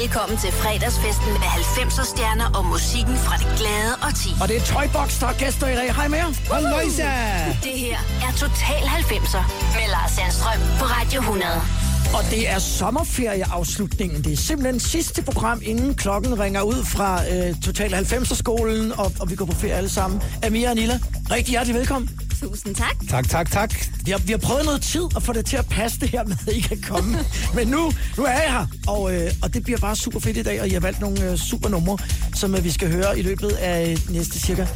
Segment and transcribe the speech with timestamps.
[0.00, 4.30] Velkommen til fredagsfesten med 90'er stjerner og musikken fra det glade og ti.
[4.42, 5.94] Og det er Toybox, der er gæster i dag.
[5.94, 6.30] Hej med jer.
[6.54, 7.08] Halløjsa!
[7.68, 9.44] Det her er Total 90'er
[9.76, 11.52] med Lars Sandstrøm på Radio 100.
[12.16, 14.24] Og det er sommerferieafslutningen.
[14.24, 19.30] Det er simpelthen sidste program, inden klokken ringer ud fra øh, Total 90'er-skolen, og, og
[19.30, 20.22] vi går på ferie alle sammen.
[20.46, 20.98] Amir og Nilla,
[21.30, 22.10] rigtig hjertelig velkommen.
[22.40, 22.96] Tusind tak.
[23.08, 23.74] Tak, tak, tak.
[24.04, 26.24] Vi har, vi har prøvet noget tid at få det til at passe det her
[26.24, 27.18] med, at I kan komme.
[27.56, 30.42] Men nu, nu er jeg her, og, øh, og det bliver bare super fedt i
[30.42, 31.98] dag, og I har valgt nogle øh, super numre,
[32.34, 34.66] som øh, vi skal høre i løbet af øh, næste cirka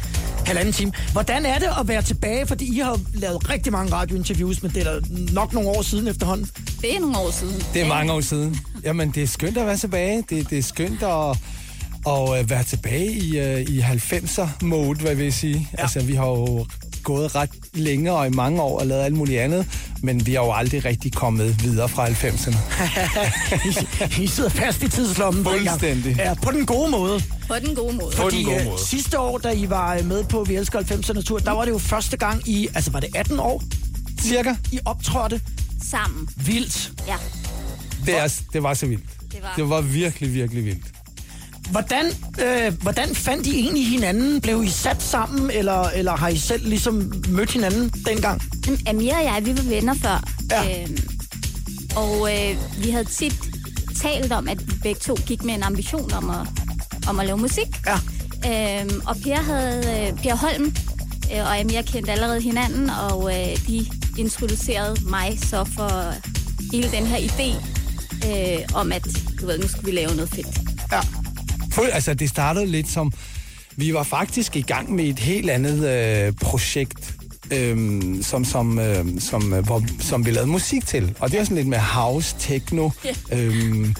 [0.45, 0.91] halvanden time.
[1.11, 2.47] Hvordan er det at være tilbage?
[2.47, 4.99] Fordi I har lavet rigtig mange radiointerviews, men det er da
[5.33, 6.49] nok nogle år siden efterhånden.
[6.81, 7.63] Det er nogle år siden.
[7.73, 8.59] Det er mange år siden.
[8.83, 10.23] Jamen, det er skønt at være tilbage.
[10.29, 11.37] Det, det er skønt at,
[12.07, 15.69] at øh, være tilbage i, uh, i 90'er-mode, hvad jeg vil sige.
[15.77, 15.81] Ja.
[15.81, 16.65] Altså, vi har jo
[17.05, 19.65] gået ret længe og i mange år og lavet alt muligt andet,
[20.01, 22.57] men vi har jo aldrig rigtig kommet videre fra 90'erne.
[24.19, 25.45] I, I sidder fast i tidslommen.
[25.45, 26.15] Fuldstændig.
[26.17, 27.21] Ja, på den gode måde.
[27.47, 28.15] På den gode måde.
[28.15, 28.79] På den Fordi gode øh, måde.
[28.79, 31.71] sidste år, da I var øh, med på Vi Elsker 90'erne tur, der var det
[31.71, 33.63] jo første gang i, altså var det 18 år,
[34.21, 34.55] Cirka.
[34.71, 35.41] I optrådte
[35.91, 36.27] Sammen.
[36.37, 36.91] vildt.
[37.07, 37.15] Ja.
[38.05, 39.03] Det, er, det var så vildt.
[39.31, 40.85] Det var- det var virkelig, virkelig vildt.
[41.71, 42.05] Hvordan,
[42.45, 44.41] øh, hvordan fandt I egentlig hinanden?
[44.41, 48.41] Blev I sat sammen, eller, eller har I selv ligesom mødt hinanden dengang?
[48.87, 50.23] Amir og jeg, vi var venner før.
[50.51, 50.81] Ja.
[50.83, 50.97] Øhm,
[51.95, 53.35] og øh, vi havde tit
[54.01, 56.47] talt om, at vi begge to gik med en ambition om at,
[57.09, 57.67] om at lave musik.
[57.85, 57.97] Ja.
[58.81, 60.75] Øhm, og Per, havde, øh, per Holm
[61.33, 63.85] øh, og Amir kendte allerede hinanden, og øh, de
[64.17, 66.13] introducerede mig så for
[66.71, 67.55] hele den her idé
[68.27, 69.07] øh, om, at
[69.41, 70.59] du ved, nu skulle vi lave noget fedt.
[70.91, 71.24] Ja.
[71.75, 73.13] Fuld, altså, det startede lidt som...
[73.75, 77.15] Vi var faktisk i gang med et helt andet øh, projekt,
[77.51, 81.15] øhm, som, som, øh, som, øh, hvor, som vi lavede musik til.
[81.19, 82.89] Og det er sådan lidt med house, techno.
[83.31, 83.95] øhm,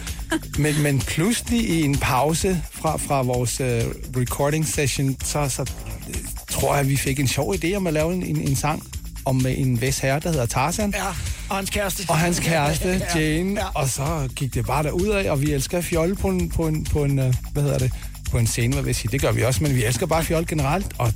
[0.57, 3.83] men, men pludselig i en pause fra, fra vores øh,
[4.17, 5.61] recording session, så, så
[6.09, 6.15] øh,
[6.49, 8.83] tror jeg, at vi fik en sjov idé om at lave en, en, en sang
[9.25, 10.93] om øh, en ves herre, der hedder Tarzan.
[10.97, 11.05] Ja,
[11.49, 12.03] og hans kæreste.
[12.09, 13.59] Og hans kæreste, Ja, Jane.
[13.61, 13.65] ja.
[13.75, 16.83] Og så gik det bare derud af, og vi elsker fjolle på en, på en,
[16.83, 17.91] på en øh, hvad hedder det,
[18.31, 19.11] på en scene, hvad vil jeg sige.
[19.11, 20.85] Det gør vi også, men vi elsker bare fjolle generelt.
[20.97, 21.14] Og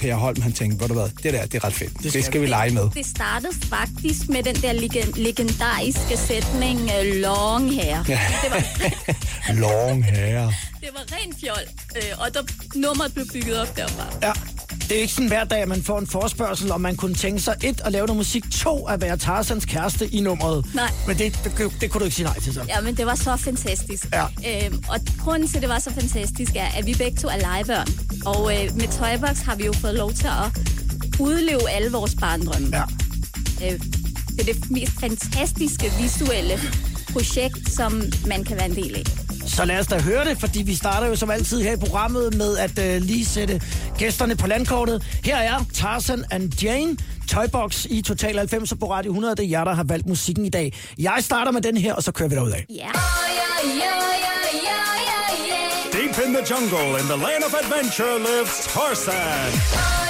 [0.00, 1.92] Per Holm, han tænkte, ved du hvad, det der, det er ret fedt.
[1.92, 2.88] Det skal, det skal vi lege med.
[2.94, 8.04] Det startede faktisk med den der leg- legendariske sætning uh, long hair.
[8.08, 8.18] Ja.
[8.42, 8.64] Det, var,
[9.60, 10.50] Long hair.
[10.82, 11.64] Det var rent fjol,
[11.96, 12.42] øh, og der,
[12.74, 14.06] nummeret blev bygget op derfra.
[14.22, 14.32] Ja.
[14.88, 17.40] Det er ikke sådan hver dag, at man får en forspørgsel, om man kunne tænke
[17.40, 20.74] sig et, at lave noget musik, to, at være Tarzans kæreste i nummeret.
[20.74, 20.90] Nej.
[21.06, 22.64] Men det, det, det kunne du ikke sige nej til så.
[22.68, 24.06] Ja, men det var så fantastisk.
[24.12, 24.24] Ja.
[24.66, 27.36] Øhm, og grunden til, at det var så fantastisk, er, at vi begge to er
[27.36, 27.86] legebørn.
[28.26, 30.70] Og øh, med Toybox har vi jo fået lov til at
[31.20, 32.76] udleve alle vores barndrømme.
[32.76, 32.82] Ja.
[33.66, 33.80] Øh,
[34.28, 36.60] det er det mest fantastiske visuelle
[37.12, 39.21] projekt, som man kan være en del af.
[39.56, 42.34] Så lad os da høre det, fordi vi starter jo som altid her i programmet
[42.34, 43.62] med at øh, lige sætte
[43.98, 45.02] gæsterne på landkortet.
[45.24, 46.96] Her er Tarzan and Jane,
[47.28, 49.36] Toybox i Total 90 på Radio 100.
[49.36, 50.72] Det er jer, der har valgt musikken i dag.
[50.98, 52.66] Jeg starter med den her, og så kører vi derud af.
[52.70, 52.88] Ja.
[55.92, 60.01] Deep in the jungle, in the land of adventure, lives Tarzan.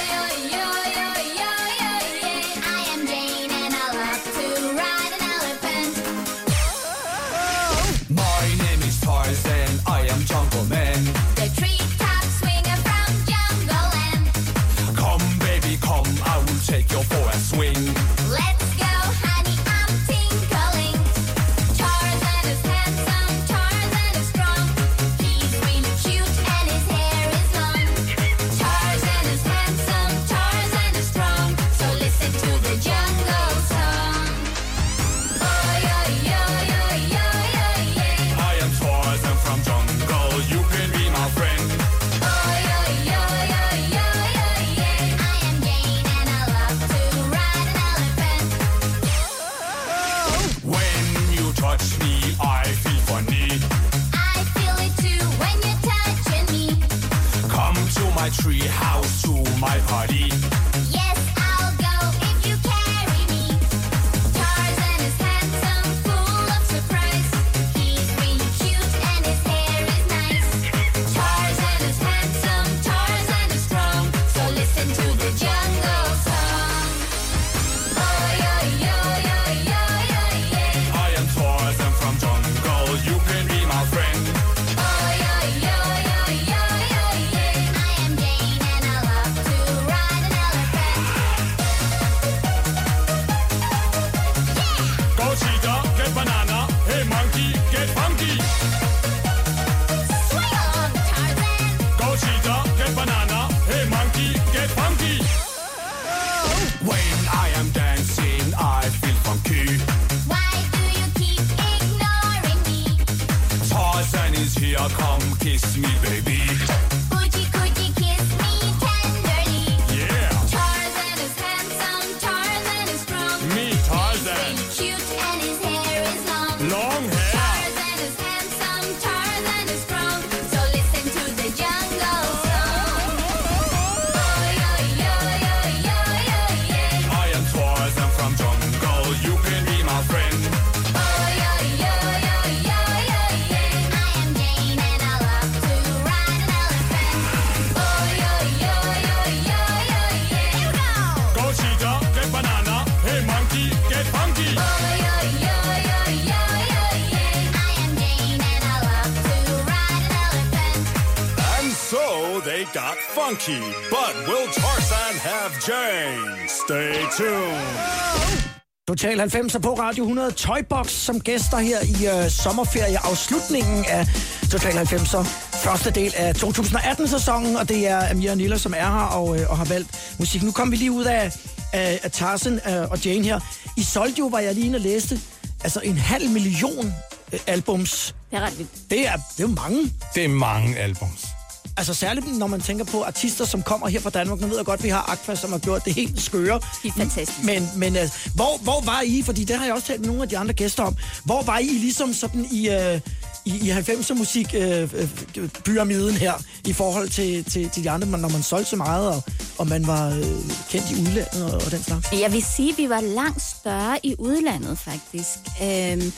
[163.33, 166.47] Funky, but will Tarzan have Jane?
[166.47, 168.43] Stay tuned.
[168.87, 174.07] Total 90 på Radio 100 Toybox som gæster her i øh, sommerferieafslutningen af
[174.51, 175.15] Total 90
[175.63, 179.57] første del af 2018-sæsonen, og det er Amir Niller, som er her og, øh, og
[179.57, 180.43] har valgt musik.
[180.43, 181.31] Nu kom vi lige ud af,
[181.73, 183.39] af, af Tarzan øh, og Jane her.
[183.77, 185.19] I solgte jo, var jeg lige inde og læste,
[185.63, 186.93] altså en halv million
[187.33, 188.15] øh, albums.
[188.31, 188.71] Det er ret vildt.
[188.89, 189.93] Det er, det er mange.
[190.15, 191.32] Det er mange albums.
[191.77, 194.39] Altså særligt, når man tænker på artister, som kommer her fra Danmark.
[194.39, 196.59] Nu ved jeg godt, at vi har Aqua, som har gjort det helt skøre.
[196.83, 197.45] De er fantastiske.
[197.45, 200.23] Men, men uh, hvor, hvor var I, fordi det har jeg også talt med nogle
[200.23, 202.99] af de andre gæster om, hvor var I ligesom sådan i, uh,
[203.45, 206.33] i, i 90'er musik uh, uh, pyramiden her,
[206.65, 209.23] i forhold til, til, til de andre, når man solgte så meget, og,
[209.57, 212.11] og man var uh, kendt i udlandet og, og den slags?
[212.11, 215.37] Jeg vil sige, at vi var langt større i udlandet, faktisk.
[215.63, 216.13] Øhm,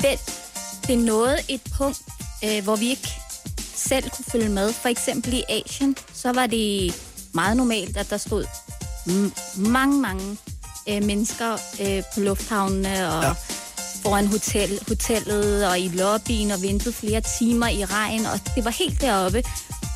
[0.00, 0.20] det,
[0.86, 2.00] det nåede et punkt,
[2.44, 3.08] øh, hvor vi ikke
[3.88, 4.72] selv kunne følge med.
[4.72, 6.94] For eksempel i Asien, så var det
[7.34, 8.44] meget normalt, at der stod
[9.08, 10.36] m- mange, mange
[10.88, 13.32] øh, mennesker øh, på lufthavnene og Ja.
[14.02, 18.70] foran hotel, hotellet og i lobbyen og ventede flere timer i regn, og det var
[18.70, 19.42] helt deroppe.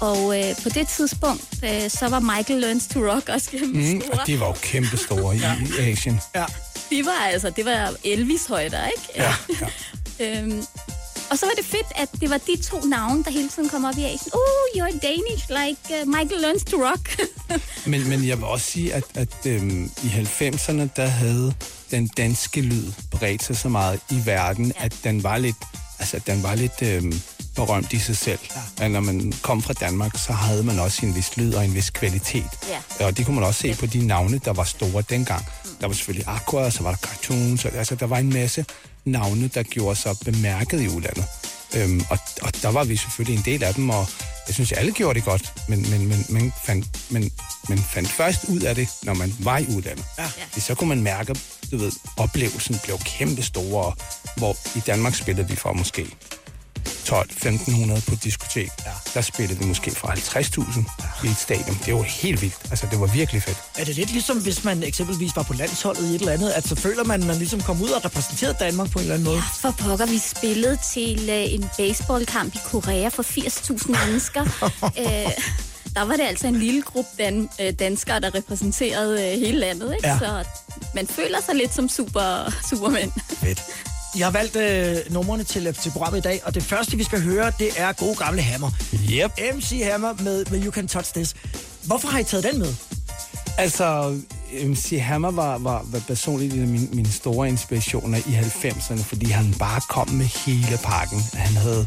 [0.00, 4.00] Og øh, på det tidspunkt, øh, så var Michael Learns to Rock også kæmpe Mm,
[4.00, 4.20] store.
[4.20, 5.40] og de var jo kæmpe store i,
[5.78, 6.20] i Asien.
[6.34, 6.44] Ja.
[6.90, 9.08] De var altså, det var Elvis højder, ikke?
[9.16, 9.68] Ja, ja.
[10.40, 10.64] øhm,
[11.34, 13.84] og så var det fedt, at det var de to navne, der hele tiden kom
[13.84, 14.32] op i Asien.
[14.34, 17.20] Uh, you're Danish, like uh, Michael Learns to Rock.
[17.90, 21.54] Men, men jeg vil også sige, at, at øhm, i 90'erne, der havde
[21.90, 24.84] den danske lyd bredt sig så meget i verden, ja.
[24.84, 25.56] at den var lidt,
[25.98, 27.20] altså, den var lidt øhm,
[27.56, 28.38] berømt i sig selv.
[28.78, 28.84] Ja.
[28.84, 31.74] At når man kom fra Danmark, så havde man også en vis lyd og en
[31.74, 32.50] vis kvalitet.
[33.00, 33.06] Ja.
[33.06, 35.44] Og det kunne man også se på de navne, der var store dengang.
[35.80, 38.64] Der var selvfølgelig Aqua, og så var der Cartoons, og, altså der var en masse
[39.04, 41.24] navne, der gjorde sig bemærket i udlandet.
[41.76, 44.06] Øhm, og, og der var vi selvfølgelig en del af dem, og
[44.46, 47.30] jeg synes, alle gjorde det godt, men, men, men, men, fandt, men,
[47.68, 50.04] men fandt først ud af det, når man var i udlandet.
[50.18, 50.60] Ja.
[50.60, 51.34] Så kunne man mærke,
[51.70, 53.94] du ved, oplevelsen blev kæmpe store,
[54.36, 56.06] hvor i Danmark spillede vi for måske
[56.88, 58.70] 12-1500 på et diskotek.
[58.86, 58.90] Ja.
[59.14, 61.78] Der spillede vi måske for 50.000 i et stadion.
[61.86, 62.54] Det var helt vildt.
[62.70, 63.56] Altså, det var virkelig fedt.
[63.78, 66.68] Er det lidt ligesom, hvis man eksempelvis var på landsholdet i et eller andet, at
[66.68, 69.28] så føler man, at man ligesom kom ud og repræsenterede Danmark på en eller anden
[69.28, 69.42] måde?
[69.60, 74.42] For pokker, vi spillede til øh, en baseballkamp i Korea for 80.000 mennesker.
[75.02, 75.32] øh,
[75.94, 79.94] der var det altså en lille gruppe dan- øh, danskere, der repræsenterede øh, hele landet.
[79.94, 80.08] Ikke?
[80.08, 80.18] Ja.
[80.18, 80.44] Så
[80.94, 83.12] man føler sig lidt som super, supermænd.
[83.40, 83.62] Fedt.
[84.18, 87.22] Jeg har valgt øh, numrene til, til programmet i dag, og det første, vi skal
[87.22, 88.70] høre, det er gode gamle Hammer.
[89.12, 89.56] Yep.
[89.56, 91.34] MC Hammer med, med You Can Touch This.
[91.86, 92.74] Hvorfor har I taget den med?
[93.58, 94.16] Altså,
[94.66, 99.26] MC Hammer var, var, var personligt en af mine, mine store inspirationer i 90'erne, fordi
[99.30, 101.20] han bare kom med hele pakken.
[101.32, 101.86] Han havde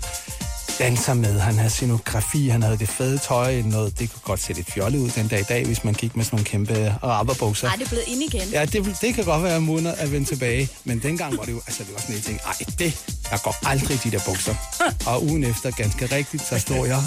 [0.80, 4.54] danser med, han havde scenografi, han havde det fede tøj, noget, det kunne godt se
[4.54, 7.68] lidt fjollet ud den dag i dag, hvis man gik med sådan nogle kæmpe rubberbukser.
[7.68, 8.50] Nej, det er blevet ind igen.
[8.52, 11.62] Ja, det, det kan godt være munder at vende tilbage, men dengang var det jo,
[11.68, 14.56] altså det var sådan en ting, ej, det, der går aldrig de der bukser.
[15.12, 17.02] Og ugen efter, ganske rigtigt, så stod jeg,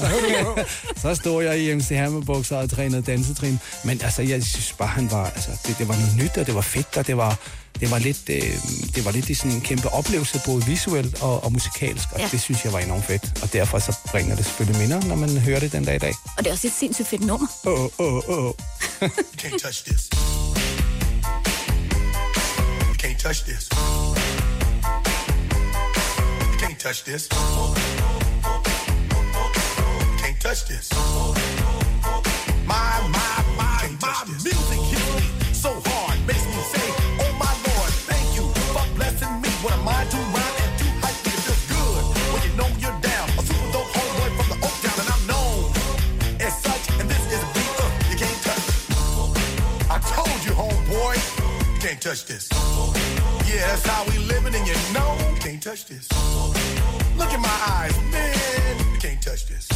[1.03, 3.59] så stod jeg i MC Hammer bukser og trænede dansetrin.
[3.85, 6.55] Men altså, jeg synes bare, han var, altså, det, det var noget nyt, og det
[6.55, 7.39] var fedt, og det var,
[7.81, 8.43] det var lidt, øh,
[8.95, 12.29] det var lidt i sådan en kæmpe oplevelse, både visuelt og, og musikalsk, og ja.
[12.33, 13.43] Det synes jeg var enormt fedt.
[13.43, 16.15] Og derfor så bringer det selvfølgelig minder, når man hører det den dag i dag.
[16.37, 17.47] Og det er også et sindssygt fedt nummer.
[17.67, 18.53] Åh, åh, åh.
[19.03, 19.09] You
[19.43, 20.11] can't touch this.
[22.89, 23.69] You can't touch this.
[26.51, 27.29] You can't touch this.
[27.33, 27.39] You
[30.23, 30.91] can't touch this.
[32.67, 33.30] My, my,
[52.01, 52.49] can't touch this.
[53.45, 56.09] Yeah, that's how we living, and you know you can't touch this.
[57.17, 59.69] Look in my eyes, man, you can't touch this.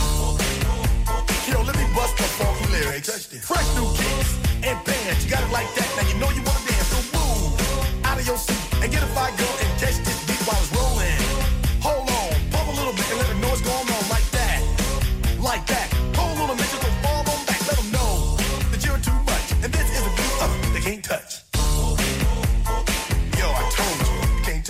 [1.47, 3.09] Yo, let me bust the funky lyrics.
[3.09, 3.45] Touch this.
[3.45, 5.89] Fresh new kicks and bands, you got it like that.
[5.97, 9.11] Now you know you wanna dance, so move out of your seat and get a
[9.13, 11.21] fire girl and catch this beat while it's rolling.
[11.85, 14.63] Hold on, pump a little bit and let know what's going on like that,
[15.41, 15.94] like that.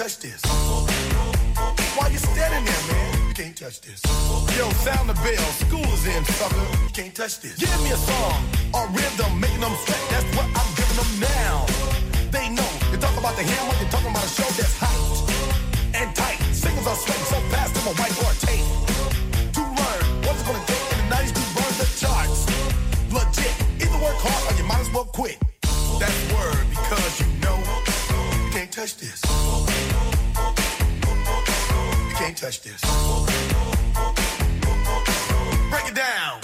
[0.04, 0.42] touch this.
[1.96, 3.28] Why you standing there, man?
[3.28, 4.02] You can't touch this.
[4.52, 5.48] Yo, sound the bell.
[5.64, 6.60] School is in, sucker.
[6.84, 7.56] You can't touch this.
[7.56, 8.44] Give me a song,
[8.74, 10.02] a rhythm, making them sweat.
[10.12, 11.64] That's what I'm giving them now.
[12.28, 12.68] They know.
[12.92, 13.72] you talk about the hammer.
[13.80, 14.92] You're talking about a show that's hot
[15.96, 16.36] and tight.
[16.52, 17.72] Singles are sweating so fast.
[17.80, 18.68] I'm a whiteboard tape.
[19.56, 22.44] To learn what's it gonna take in the 90s to burn the charts.
[23.08, 23.56] Legit.
[23.80, 25.40] Either work hard or you might as well quit.
[25.96, 27.56] That word because you know
[28.44, 29.24] you can't touch this
[32.24, 32.80] can't touch this.
[35.70, 36.43] Break it down.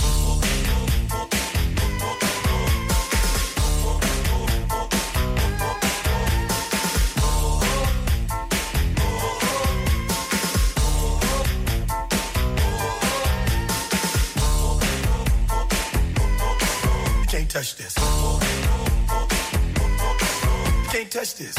[21.41, 21.57] This.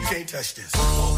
[0.00, 1.17] You can't touch this.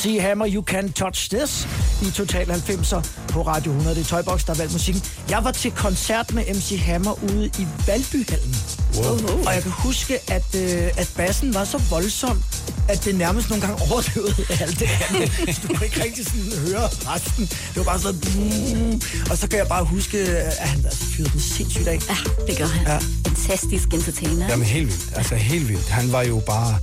[0.00, 1.68] MC Hammer, You Can Touch This
[2.02, 3.96] i Total 90'er på Radio 100.
[3.96, 5.02] Det er Tøjbox, der har valgt musikken.
[5.30, 8.56] Jeg var til koncert med MC Hammer ude i Valbyhallen.
[8.96, 9.44] Wow.
[9.46, 12.42] Og jeg kan huske, at, øh, at bassen var så voldsom,
[12.88, 15.54] at det nærmest nogle gange overdøvede alt det andet.
[15.54, 17.46] Så du kunne ikke rigtig sådan høre resten.
[17.46, 18.20] Det var bare sådan...
[18.36, 21.98] Mm, og så kan jeg bare huske, at han altså fyrede den sindssygt af.
[22.08, 22.16] Ja,
[22.46, 22.86] det gør han.
[22.86, 22.98] Ja.
[23.26, 24.48] Fantastisk entertainer.
[24.48, 25.12] Jamen helt vildt.
[25.16, 25.88] Altså helt vildt.
[25.88, 26.78] Han var jo bare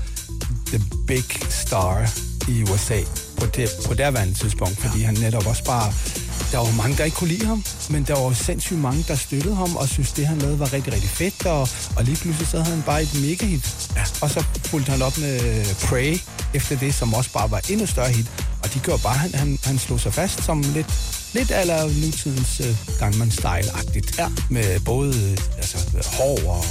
[0.67, 2.09] the big star
[2.47, 2.99] i USA
[3.39, 5.93] på det, på derværende tidspunkt, fordi han netop også bare...
[6.51, 9.55] Der var mange, der ikke kunne lide ham, men der var sindssygt mange, der støttede
[9.55, 11.45] ham og synes det, han lavede, var rigtig, rigtig fedt.
[11.45, 13.89] Og, og lige pludselig så havde han bare et mega hit.
[13.95, 14.03] Ja.
[14.21, 16.17] Og så fulgte han op med Pray
[16.53, 18.25] efter det, som også bare var endnu større hit.
[18.63, 20.93] Og de gjorde bare, han, han, han slog sig fast som lidt,
[21.33, 24.19] lidt aller nutidens uh, Gangnam Style-agtigt.
[24.19, 24.27] Ja.
[24.49, 25.77] Med både øh, altså,
[26.17, 26.63] hår og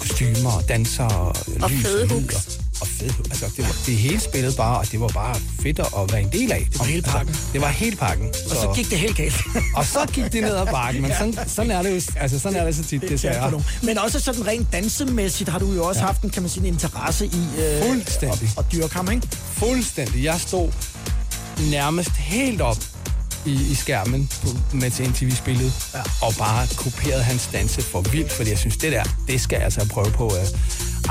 [0.00, 2.04] kostymer og danser og, Og lys fede.
[2.04, 3.30] Og, og hooks.
[3.30, 6.32] Altså, det, var, det hele spillede bare, og det var bare fedt at være en
[6.32, 6.66] del af.
[6.72, 7.28] Det var hele pakken.
[7.28, 8.28] Altså, det var hele pakken.
[8.28, 9.34] Og så gik det helt galt.
[9.78, 12.58] og så gik det ned ad bakken, men sådan, sådan er det jo altså, sådan
[12.58, 13.50] er det så tit, Ja, desværre.
[13.50, 13.66] nogen.
[13.82, 16.06] Men også sådan rent dansemæssigt har du jo også ja.
[16.06, 18.50] haft en, kan man sige, en interesse i øh, Fuldstændig.
[18.56, 19.28] at, at dyrke ham, ikke?
[19.52, 20.24] Fuldstændig.
[20.24, 20.72] Jeg stod
[21.70, 22.78] nærmest helt op
[23.46, 26.00] i, i skærmen, på, mens MTV spillede, ja.
[26.22, 29.64] og bare kopierede hans danse for vildt, fordi jeg synes, det der, det skal jeg
[29.64, 30.32] altså prøve på uh,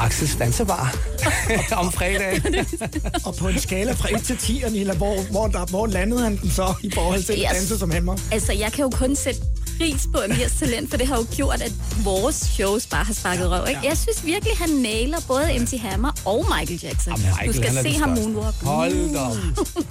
[0.06, 0.96] Axels dansebar
[1.82, 2.56] om fredagen.
[3.26, 6.38] Og på en skala fra 1 til 10, Anila, hvor, hvor, der, hvor landede han
[6.38, 7.48] den så i forhold til at Yes.
[7.54, 8.16] danse som hammer?
[8.32, 9.42] Altså, jeg kan jo kun sætte
[9.80, 13.52] pris på Amirs talent, for det har jo gjort, at vores shows bare har sparket
[13.52, 13.66] røv.
[13.70, 13.82] Ikke?
[13.84, 17.14] Jeg synes virkelig, han nailer både MC Hammer og Michael Jackson.
[17.14, 18.56] Jamen, Michael, du skal se ham moonwalk.
[18.62, 19.38] Hold da op.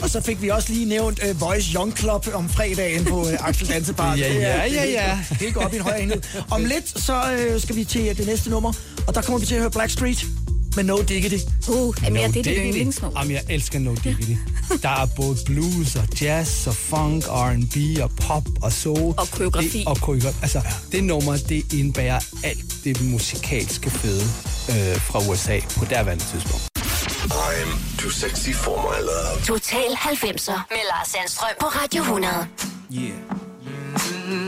[0.03, 3.49] Og så fik vi også lige nævnt uh, Voice Young Club om fredagen på uh,
[3.49, 4.15] Axel Dansebar.
[4.15, 5.19] Ja, ja, ja, ja.
[5.41, 6.23] Det, går op i en højere enhed.
[6.51, 7.23] Om lidt, så
[7.55, 8.73] uh, skal vi til uh, det næste nummer,
[9.07, 10.27] og der kommer vi til at høre Blackstreet
[10.77, 11.45] med No Diggity.
[11.69, 13.21] Uh, Amir, det er dit yndlingsnummer.
[13.21, 14.37] Jamen, jeg elsker No Diggity.
[14.83, 19.15] Der er både blues og jazz og funk, R&B og pop og soul.
[19.17, 19.79] Og koreografi.
[19.79, 20.37] Det, og koreografi.
[20.43, 20.61] Altså,
[20.93, 24.23] det nummer, det indbærer alt det musikalske fede
[24.71, 26.69] øh, fra USA på derværende tidspunkt.
[27.31, 29.45] I'm too sexy for my love.
[29.45, 32.47] Total 90'er med Lars Sandstrøm på Radio 100.
[32.93, 33.13] Yeah.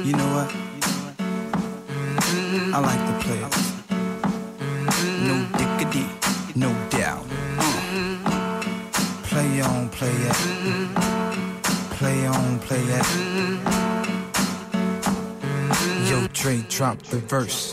[0.06, 0.52] You know what?
[2.72, 3.79] I like to play it.
[5.26, 6.06] No diggity,
[6.54, 7.26] no doubt.
[9.24, 10.36] Play on, play it.
[11.98, 13.06] Play on, play it.
[16.08, 17.72] Yo, Dre, drop the verse.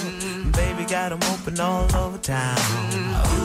[0.91, 2.57] Got them open all over town.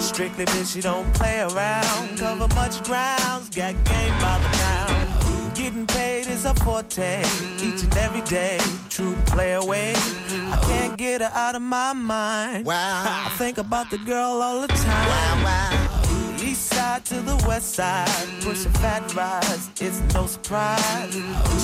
[0.01, 2.19] Strictly bitch, she don't play around.
[2.19, 5.55] Cover much grounds, got game by the pound.
[5.55, 7.21] Getting paid is a forte,
[7.63, 8.59] each and every day.
[8.89, 9.95] True play away.
[9.95, 12.67] I can't get her out of my mind.
[12.67, 13.27] Wow.
[13.27, 15.09] I think about the girl all the time.
[15.09, 15.97] Wow, wow.
[16.43, 18.09] East side to the west side,
[18.41, 21.15] pushing fat rides, it's no surprise.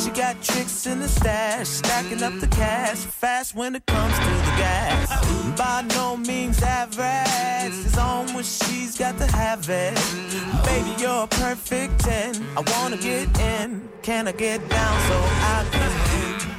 [0.02, 4.41] She got tricks in the stash, stacking up the cash, fast when it comes to
[4.62, 5.58] gas.
[5.58, 9.94] By no means average, it's on when she's got to have it.
[10.66, 12.34] Baby, you're a perfect 10.
[12.56, 15.16] I wanna get in, can I get down so
[15.54, 15.92] I can?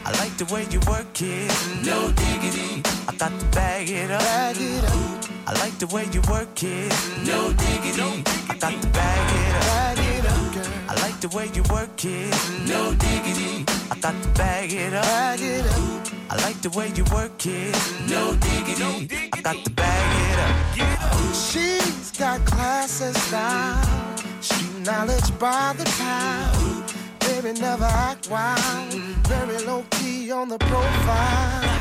[0.05, 1.51] I like the way you work it,
[1.85, 2.83] no diggity.
[3.07, 4.21] I got to bag it up.
[4.21, 6.91] Bag it up, I like the way you work it.
[7.25, 8.23] No diggity.
[8.49, 9.63] I got to bag it up.
[9.71, 10.89] bag it up.
[10.89, 12.33] I like the way you work it.
[12.67, 13.65] No diggity.
[13.91, 15.03] I got to bag it up.
[15.03, 17.75] Bag it up, I like the way you work it.
[18.09, 19.29] No diggity.
[19.33, 21.35] I got to bag it up.
[21.35, 26.93] She's got class and style, street knowledge by the pound.
[27.19, 28.93] Baby never act wild,
[29.27, 31.79] very low key on the profile.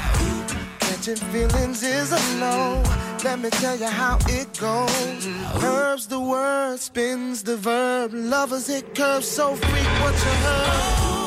[0.80, 2.82] Catching feelings is a no.
[3.24, 5.28] Let me tell you how it goes.
[5.60, 8.12] Curves the word, spins the verb.
[8.12, 11.21] Lovers hit curves so freak what you heard.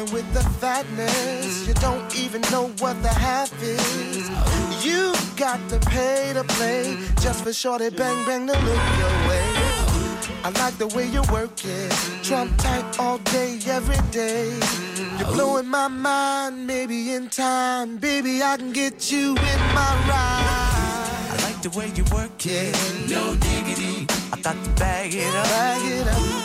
[0.00, 4.28] Rolling with the fatness, you don't even know what the half is.
[4.84, 9.44] You got to pay to play just for shorty bang bang to look your way.
[10.42, 14.58] I like the way you work it, Trump tight all day, every day.
[15.18, 21.28] You're blowing my mind, maybe in time, baby I can get you in my ride.
[21.30, 22.74] I like the way you work it.
[23.08, 24.06] No diggity.
[24.32, 25.44] I got to bag it up.
[25.44, 26.39] Bag it up,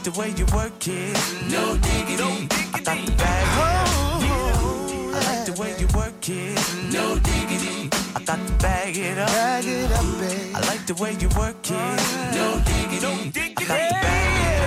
[0.00, 1.16] like the way you work it.
[1.50, 2.48] No diggity.
[2.72, 3.88] I got to bag it up.
[3.92, 6.92] oh, I like the way you work it.
[6.92, 7.90] No diggity.
[8.16, 9.28] I got to bag it up.
[9.28, 10.56] bag it up, babe.
[10.56, 11.72] I like the way you work it.
[11.72, 13.52] Oh, no diggity.
[13.58, 14.59] I got to bag it up.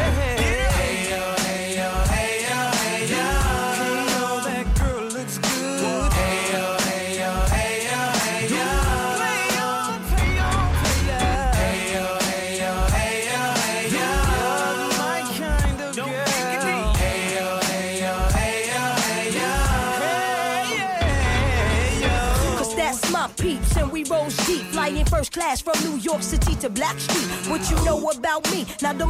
[25.29, 27.27] Class from New York City to Black Street.
[27.49, 28.65] What you know about me?
[28.81, 29.05] Now the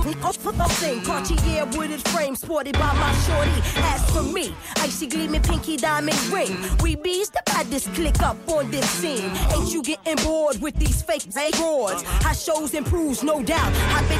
[0.83, 3.61] thing, Cartier wooded frame sported by my shorty.
[3.77, 6.57] As for me, icy gleaming pinky diamond ring.
[6.81, 9.31] We bees the baddest click up on this scene.
[9.55, 11.25] Ain't you getting bored with these fake
[11.57, 12.03] broads?
[12.03, 13.73] How shows improves, no doubt.
[13.95, 14.19] I've been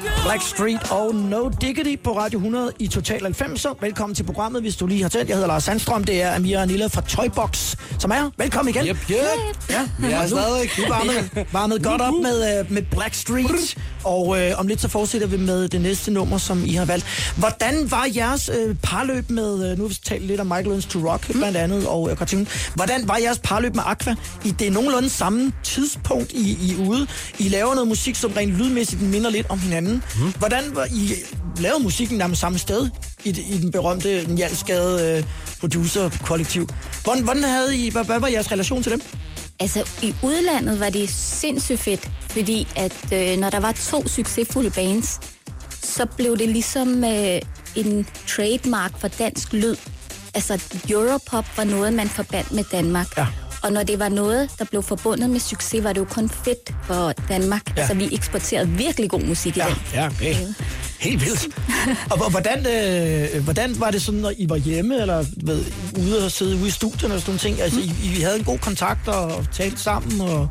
[0.25, 3.65] Black Street og No Diggity på Radio 100 i Total 90.
[3.81, 5.29] Velkommen til programmet, hvis du lige har tændt.
[5.29, 8.31] Jeg hedder Lars Sandstrøm, det er Amira Anilla fra Toybox, som er.
[8.37, 8.87] Velkommen igen.
[8.87, 9.17] Yep, yep.
[9.69, 10.69] Ja, Vi er stadig.
[10.89, 15.27] Varmet, varmet godt op med, øh, med Black Street, og øh, om lidt så fortsætter
[15.27, 17.33] vi med det næste nummer, som I har valgt.
[17.37, 20.85] Hvordan var jeres øh, parløb med, øh, nu har vi talt lidt om Michael Owens
[20.85, 22.47] to Rock blandt andet, og øh, Cartoon.
[22.75, 24.15] Hvordan var jeres parløb med Aqua?
[24.45, 27.07] I det er nogenlunde samme tidspunkt, I, I ude.
[27.39, 30.03] I laver noget musik, som rent lydmæssigt minder lidt om hinanden.
[30.19, 30.33] Mm.
[30.37, 31.13] Hvordan var I
[31.57, 32.89] lavede musikken nærmest samme sted
[33.23, 35.23] i, i den berømte den Jalskade øh,
[35.59, 36.69] producer-kollektiv?
[37.03, 39.01] Hvordan, hvordan havde I, hvad, hvad var jeres relation til dem?
[39.59, 44.69] Altså, i udlandet var det sindssygt fedt, fordi at øh, når der var to succesfulde
[44.69, 45.19] bands,
[45.83, 47.41] så blev det ligesom øh,
[47.75, 49.75] en trademark for dansk lyd.
[50.33, 53.17] Altså, Europop var noget, man forbandt med Danmark.
[53.17, 53.27] Ja.
[53.63, 56.73] Og når det var noget, der blev forbundet med succes, var det jo kun fedt
[56.83, 57.61] for Danmark.
[57.77, 57.81] Ja.
[57.81, 57.87] Ja.
[57.87, 59.75] Så vi eksporterede virkelig god musik i Ja, den.
[59.93, 60.35] ja, okay.
[60.99, 61.47] Helt vildt.
[62.11, 62.65] Og hvor- hvordan,
[63.35, 65.65] øh, hvordan var det sådan, når I var hjemme, eller ved,
[65.99, 67.61] ude og sidde ude i studierne og sådan nogle ting?
[67.61, 70.47] Altså, I, I havde en god kontakt og talte sammen og,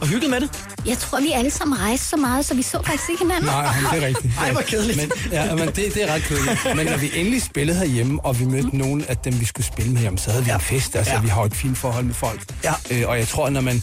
[0.00, 0.50] og hyggede med det?
[0.86, 3.44] Jeg tror, vi alle sammen rejste så meget, så vi så faktisk ikke hinanden.
[3.44, 4.32] Nej, men det er rigtigt.
[4.38, 4.96] Ej, hvor kedeligt.
[4.98, 6.76] Men, ja, men det, det er ret kedeligt.
[6.76, 9.92] Men når vi endelig spillede herhjemme, og vi mødte nogle af dem, vi skulle spille
[9.92, 10.96] med, jamen, så havde vi en fest.
[10.96, 11.20] Altså, Ja.
[11.20, 12.40] vi har et fint forhold med folk.
[12.64, 12.72] Ja.
[12.90, 13.82] Øh, og jeg tror, når man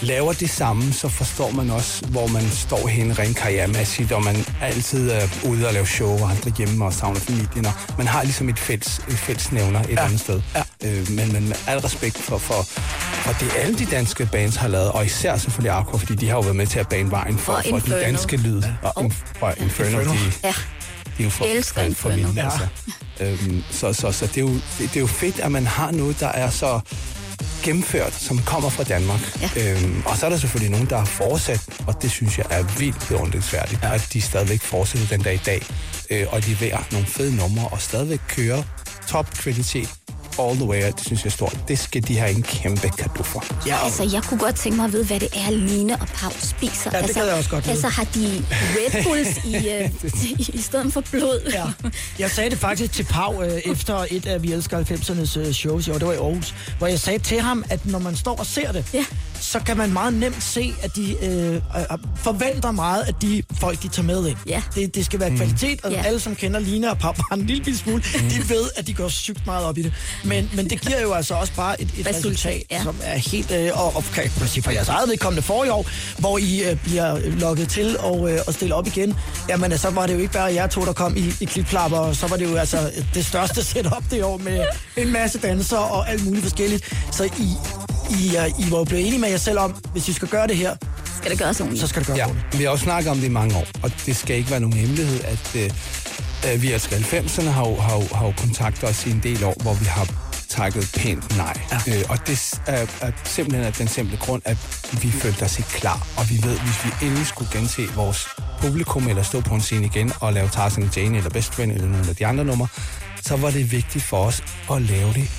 [0.00, 4.36] laver det samme, så forstår man også, hvor man står hen rent karrieremæssigt, og man
[4.60, 7.66] er altid er ude og lave show og andre hjemme og savner familien.
[7.66, 10.04] Og man har ligesom et fælles, et fælles nævner et ja.
[10.04, 10.40] andet sted.
[10.54, 10.62] Ja.
[10.84, 12.62] Øh, men, men med al respekt for, for,
[13.22, 16.34] for det, alle de danske bands har lavet, og især selvfølgelig Aqua, fordi de har
[16.34, 18.62] jo været med til at bane vejen for, Og for den danske lyd.
[18.82, 20.12] Og, og Inferno, Inferno, Inferno.
[20.12, 20.54] de, Ja.
[21.18, 22.28] de er jo for, Elsker for, for Inferno.
[22.28, 22.66] vilde, altså.
[23.20, 25.90] Øhm, så så, så det, er jo, det, det er jo fedt, at man har
[25.90, 26.80] noget, der er så
[27.62, 29.20] gennemført, som kommer fra Danmark.
[29.56, 29.72] Ja.
[29.82, 32.62] Øhm, og så er der selvfølgelig nogen, der har fortsat, og det synes jeg er
[32.78, 33.94] vildt beundringsværdigt, ja.
[33.94, 35.62] at de stadigvæk fortsætter den dag i dag,
[36.10, 38.62] øh, og leverer nogle fede numre, og stadigvæk kører
[39.08, 39.94] top kvalitet
[40.40, 41.56] all the way, og det synes jeg er stort.
[41.68, 43.44] Det skal de have en kæmpe kado for.
[43.66, 46.06] Ja, og, Altså, jeg kunne godt tænke mig at vide, hvad det er, Line og
[46.06, 46.90] Pau spiser.
[46.92, 47.72] Ja, det altså, gad jeg også godt vide.
[47.72, 49.90] Altså, har de Red Bulls i, øh,
[50.38, 51.50] i, i stedet for blod?
[51.52, 51.88] ja.
[52.18, 55.88] Jeg sagde det faktisk til Pau øh, efter et af Vi Elsker 90'ernes øh, shows,
[55.88, 58.46] jo, det var i Aarhus, hvor jeg sagde til ham, at når man står og
[58.46, 59.04] ser det, Ja.
[59.52, 61.60] Så kan man meget nemt se, at de øh, øh,
[62.16, 64.36] forventer meget, at de folk, de tager med ind.
[64.46, 64.62] Ja.
[64.74, 66.02] Det, det skal være kvalitet, og Ja.
[66.06, 69.46] alle, som kender Lina og bare en lille smule, de ved, at de går sygt
[69.46, 69.92] meget op i det.
[70.24, 72.82] Men, men det giver jo altså også bare et, et Resultat, resultat, ja.
[72.82, 73.50] som er helt...
[73.50, 75.86] Øh, og, og kan man sige for jeres eget vedkommende for i år,
[76.18, 79.14] hvor I øh, bliver lukket til og, øh, og stille op igen.
[79.48, 82.16] Jamen, så var det jo ikke bare jer to, der kom i, i klipklapper, og
[82.16, 84.64] så var det jo altså det største setup det år med
[84.96, 86.94] en masse dansere og alt muligt forskelligt.
[87.12, 87.48] Så I,
[88.12, 88.26] I,
[88.58, 90.76] I var jo blevet enige med jer selv om, hvis I skal gøre det her,
[91.18, 91.80] Skal det gøres ordentligt?
[91.80, 92.58] så skal det gøres Ja, ordentligt.
[92.58, 94.76] vi har jo snakket om det i mange år, og det skal ikke være nogen
[94.76, 95.56] hemmelighed, at
[96.54, 99.44] øh, vi altså 90'erne har, jo- har, jo- har jo kontaktet os i en del
[99.44, 100.08] år, hvor vi har
[100.48, 101.60] takket pænt nej.
[101.86, 101.98] Ja.
[101.98, 104.56] Øh, og det er, er simpelthen af den simple grund, at
[105.02, 108.28] vi følte os ikke klar, og vi ved, hvis vi endelig skulle gense vores
[108.60, 111.88] publikum, eller stå på en scene igen og lave Tarzan Jane, eller Best Friend, eller
[111.88, 112.68] nogle af de andre numre,
[113.22, 115.30] så var det vigtigt for os at lave det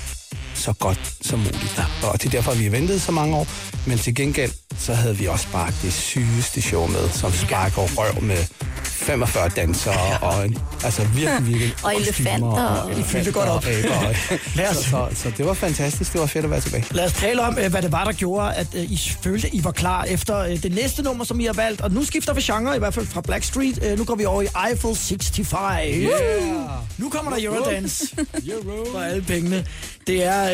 [0.64, 1.80] så godt som muligt.
[2.02, 3.46] Og det er derfor, vi har ventet så mange år.
[3.86, 8.22] Men til gengæld, så havde vi også bare det sygeste show med, som sparker røv
[8.22, 8.36] med
[8.84, 11.74] 45 dansere, og en, altså virkelig, virkelig...
[11.82, 13.64] Og elefanter, og- I fyldte godt op.
[14.54, 16.12] Lad os- så, så, så, det var fantastisk.
[16.12, 16.84] Det var fedt at være tilbage.
[16.90, 19.64] Lad os tale om, øh, hvad det var, der gjorde, at øh, I følte, I
[19.64, 21.80] var klar efter øh, det næste nummer, som I har valgt.
[21.80, 23.78] Og nu skifter vi genre, i hvert fald fra Blackstreet.
[23.84, 25.86] Øh, Nu går vi over i Eiffel 65.
[25.96, 26.12] Yeah.
[26.98, 28.06] Nu kommer der Eurodance
[28.92, 29.66] for alle pengene.
[30.06, 30.53] Det er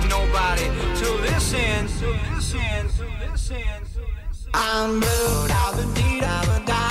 [0.11, 0.65] nobody
[0.99, 3.55] to listen, to listen, to listen,
[3.93, 4.51] to listen.
[4.53, 6.90] I'm blue, I've been deed, I've been died,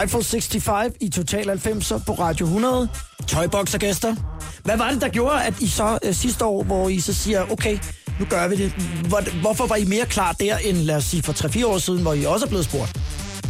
[0.00, 2.88] Eiffel 65 i Total 90'er på Radio 100.
[3.26, 4.14] Tøjbox og gæster.
[4.64, 7.52] Hvad var det, der gjorde, at I så øh, sidste år, hvor I så siger,
[7.52, 7.78] okay,
[8.20, 8.72] nu gør vi det.
[9.08, 12.02] Hvor, hvorfor var I mere klar der, end lad os sige for 3-4 år siden,
[12.02, 12.98] hvor I også er blevet spurgt,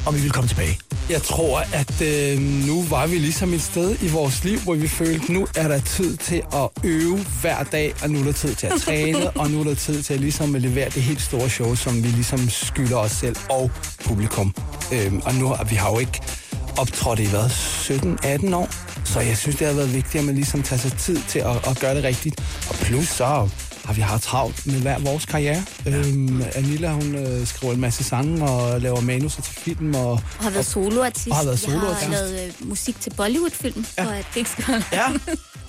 [0.06, 0.78] om I vil komme tilbage?
[1.10, 4.88] Jeg tror, at øh, nu var vi ligesom et sted i vores liv, hvor vi
[4.88, 8.54] følte, nu er der tid til at øve hver dag, og nu er der tid
[8.54, 11.20] til at træne, og nu er der tid til at ligesom at levere det helt
[11.20, 13.70] store show, som vi ligesom skylder os selv og
[14.04, 14.54] publikum.
[14.92, 16.20] Øh, og nu har vi har jo ikke
[16.80, 17.44] optrådt i hvad,
[18.50, 18.68] 17-18 år,
[19.04, 21.68] så jeg synes, det har været vigtigt, at man ligesom tager sig tid til at,
[21.68, 22.40] at gøre det rigtigt.
[22.68, 23.48] Og plus så
[23.84, 25.64] har vi haft travlt med hver vores karriere.
[25.86, 25.90] Ja.
[25.96, 29.94] Øhm, Anilla, hun øh, skriver en masse sange og laver manuser til film.
[29.94, 31.26] Og, Og har været soloartist.
[31.28, 32.04] Og har været Jeg soloartist.
[32.04, 34.04] har lavet øh, musik til Bollywood-film, ja.
[34.04, 34.84] for at det ikke skal...
[34.92, 35.06] Ja.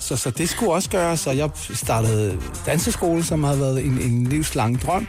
[0.00, 4.26] Så, så det skulle også gøres, og jeg startede danseskole, som har været en, en
[4.26, 5.06] livslang drøm.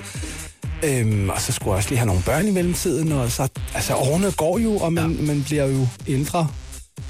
[0.84, 3.94] Øhm, og så skulle jeg også lige have nogle børn i mellemtiden, og så, altså
[3.96, 5.22] årene går jo, og man, ja.
[5.22, 6.48] man bliver jo ældre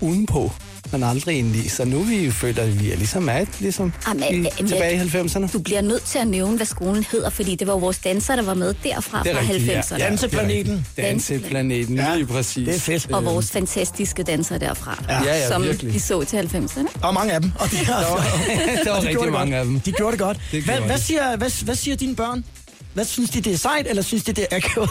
[0.01, 0.51] udenpå,
[0.91, 1.71] men aldrig egentlig.
[1.71, 4.45] Så nu er vi jo følt, at vi er ligesom er ligesom Jamen, i, øh,
[4.61, 5.51] øh, tilbage i 90'erne.
[5.53, 8.43] Du bliver nødt til at nævne, hvad skolen hedder, fordi det var vores dansere, der
[8.43, 9.81] var med derfra Det er fra rigtigt, ja.
[9.81, 9.97] 90'erne.
[9.97, 10.85] Ja, Danseplaneten.
[10.97, 12.67] Danseplaneten, Ja, lige præcis.
[12.67, 13.11] det er fedt.
[13.13, 15.23] Og vores fantastiske dansere derfra, Ja.
[15.23, 15.93] Ja, ja, som virkelig.
[15.93, 16.79] vi så til 90'erne.
[16.79, 17.51] Der var mange af dem.
[17.59, 18.27] Og de, der var-
[18.85, 19.59] der var de rigtig det mange godt.
[19.59, 19.79] af dem.
[19.79, 20.37] De gjorde det godt.
[20.51, 22.43] Det hvad, hvad, siger, hvad, hvad siger dine børn?
[22.93, 24.89] Hvad synes de, det er sejt, eller synes de, det er akavet?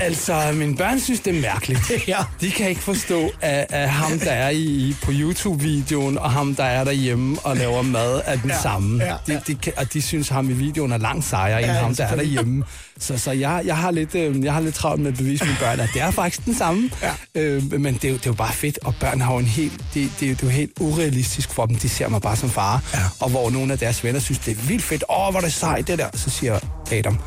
[0.00, 1.80] Altså, mine børn synes, det er mærkeligt.
[2.08, 2.18] Ja.
[2.40, 6.64] De kan ikke forstå, at, at ham, der er i, på YouTube-videoen, og ham, der
[6.64, 9.04] er derhjemme og laver mad, er den Ja, samme.
[9.04, 11.78] ja, De, de, kan- og de synes, ham i videoen er langt sejere, end Ja,
[11.78, 12.64] ham, der er derhjemme.
[13.00, 15.56] Så, så jeg, jeg, har lidt, øh, jeg har lidt travlt med at bevise mine
[15.60, 16.90] børn, at det er faktisk den samme.
[17.02, 17.12] Ja.
[17.34, 19.44] Øh, men det er, jo, det er jo bare fedt, og børn har jo en
[19.44, 21.76] helt, det, det, er jo- det er jo helt urealistisk for dem.
[21.76, 22.82] De ser mig bare som far.
[22.94, 22.98] Ja.
[23.20, 25.04] Og hvor nogle af deres venner synes, det er vildt fedt.
[25.10, 26.08] Åh, hvor er det sejt, det der.
[26.14, 26.58] Så siger
[26.92, 27.18] Adam,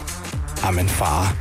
[0.66, 1.36] jamen far,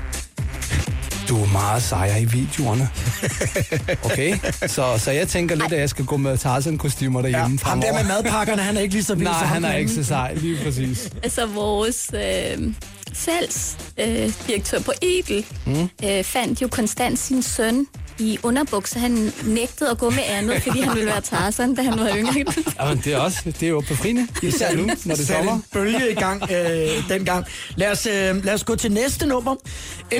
[1.30, 2.88] du er meget sejere i videoerne.
[4.04, 4.38] Okay?
[4.66, 7.28] Så, så jeg tænker lidt, at jeg skal gå med Tarzan-kostymer Ja.
[7.28, 9.92] derhjemme Ham der med madpakkerne, han er ikke lige så vild Nej, han er ikke
[9.92, 11.10] så sej, lige præcis.
[11.22, 12.74] Altså vores øh,
[13.12, 15.88] salgsdirektør øh, direktør på Egel mm.
[16.04, 17.86] øh, fandt jo konstant sin søn
[18.18, 19.00] i underbukser.
[19.00, 22.44] Han nægtede at gå med andet, fordi han ville være Tarzan, da han var yngre.
[22.80, 24.26] Jamen, det er også, det er jo befriende.
[24.42, 25.52] Især nu, når det er sommer.
[25.52, 27.46] en bølge i gang øh, dengang.
[27.76, 29.54] Lad os, øh, lad os gå til næste nummer.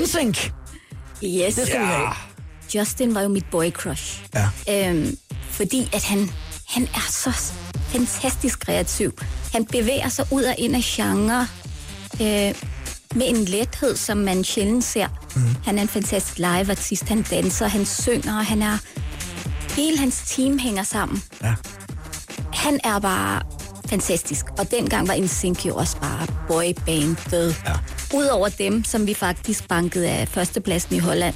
[0.02, 0.50] NSYNC.
[1.24, 1.54] Yes.
[1.54, 2.08] Det skal vi have.
[2.74, 4.22] Justin var jo mit boy crush.
[4.34, 4.88] Ja.
[4.88, 5.16] Øhm,
[5.50, 6.30] fordi at han,
[6.68, 7.52] han er så
[7.88, 9.12] fantastisk kreativ.
[9.52, 11.46] Han bevæger sig ud og ind af genre
[12.12, 12.54] øh,
[13.14, 15.08] med en lethed, som man sjældent ser.
[15.36, 15.42] Mm.
[15.64, 18.78] Han er en fantastisk liveartist, han danser, han synger, og han er...
[19.76, 21.22] Hele hans team hænger sammen.
[21.42, 21.54] Ja.
[22.52, 23.42] Han er bare
[23.90, 24.46] fantastisk.
[24.58, 27.62] Og dengang var NSYNC jo også bare boybandet.
[27.66, 27.72] Ja.
[28.14, 31.34] Udover dem, som vi faktisk bankede af førstepladsen i Holland.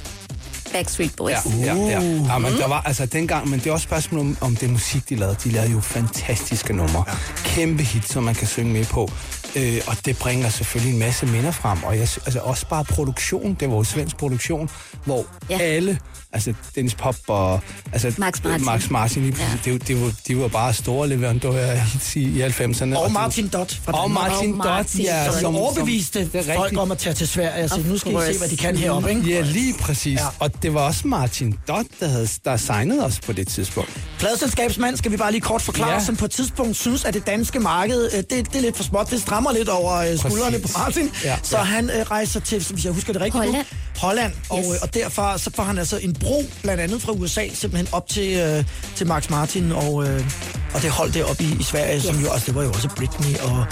[0.71, 1.31] Backstreet Boys.
[1.59, 2.01] Ja, ja, ja.
[2.01, 5.09] ja men der var, altså dengang, men det er også spørgsmål om, om det musik,
[5.09, 5.37] de lavede.
[5.43, 7.03] De lavede jo fantastiske numre.
[7.07, 7.13] Ja.
[7.35, 9.11] Kæmpe hit, som man kan synge med på.
[9.55, 11.83] Øh, og det bringer selvfølgelig en masse minder frem.
[11.83, 14.69] Og jeg, altså også bare produktion, det var jo svensk produktion,
[15.05, 15.57] hvor Ja.
[15.59, 15.99] alle,
[16.33, 17.59] altså Dennis Pop og
[17.93, 18.65] altså, Max Martin.
[18.65, 19.71] Max Martin lige Ja.
[19.71, 21.81] det, det, var, de var bare store leverandører
[22.15, 22.97] i, i 90'erne.
[22.97, 24.31] Og det- Martin Dot fra Og Danmark.
[24.31, 25.31] Martin Og Dot, Martin ja.
[25.31, 26.79] Som, som overbeviste det er folk rigtigt.
[26.81, 29.09] om at tage til Sverige og sige, nu skal I se, hvad de kan heroppe,
[29.09, 29.21] ikke?
[29.21, 30.19] Ja, lige præcis.
[30.19, 30.25] Ja.
[30.39, 34.01] Og det var også Martin Dot, der havde der signede os på det tidspunkt.
[34.19, 35.95] Pladselskabsmand skal vi bare lige kort forklare, ja.
[35.99, 36.03] Ja.
[36.05, 38.83] som på et tidspunkt synes, at det danske marked, øh, det, det er lidt for
[38.83, 39.11] småt.
[39.11, 41.11] Det strammer lidt over øh, skuldrene på Martin.
[41.23, 41.29] Ja.
[41.29, 41.35] Ja.
[41.43, 43.65] Så han øh, rejser til, hvis jeg husker det rigtigt nu, Holland.
[43.97, 44.33] Holland.
[44.49, 44.65] Og, Yes.
[44.67, 48.09] øh, og derfra så får han altså en bro, blandt andet fra USA, simpelthen op
[48.09, 48.63] til, øh,
[48.95, 50.25] til Max Martin og, øh,
[50.73, 52.03] og det hold deroppe i, i Sverige, yes.
[52.03, 53.65] som jo også, det var jo også Britney og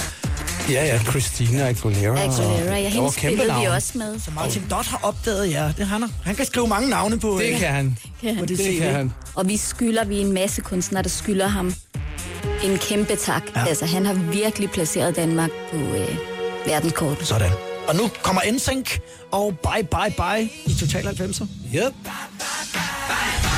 [0.69, 2.19] Ja, ja, Christina Aguilera.
[2.23, 4.19] Aguilera, ja, Det var hende spillede vi også med.
[4.19, 6.03] så Martin Dot har opdaget, ja, det han.
[6.23, 7.97] Han kan skrive mange navne på, Det øh, kan han.
[8.39, 9.12] På det, kan han.
[9.36, 11.73] Og vi skylder, vi er en masse kunstnere, der skylder ham
[12.63, 13.43] en kæmpe tak.
[13.56, 13.65] Ja.
[13.67, 16.17] Altså, han har virkelig placeret Danmark på øh,
[16.65, 17.28] verdenskortet.
[17.28, 17.52] Sådan.
[17.88, 18.99] Og nu kommer NSYNC
[19.32, 21.45] og Bye Bye Bye i Total 90'er.
[21.76, 21.93] Yep.
[22.06, 23.52] I'm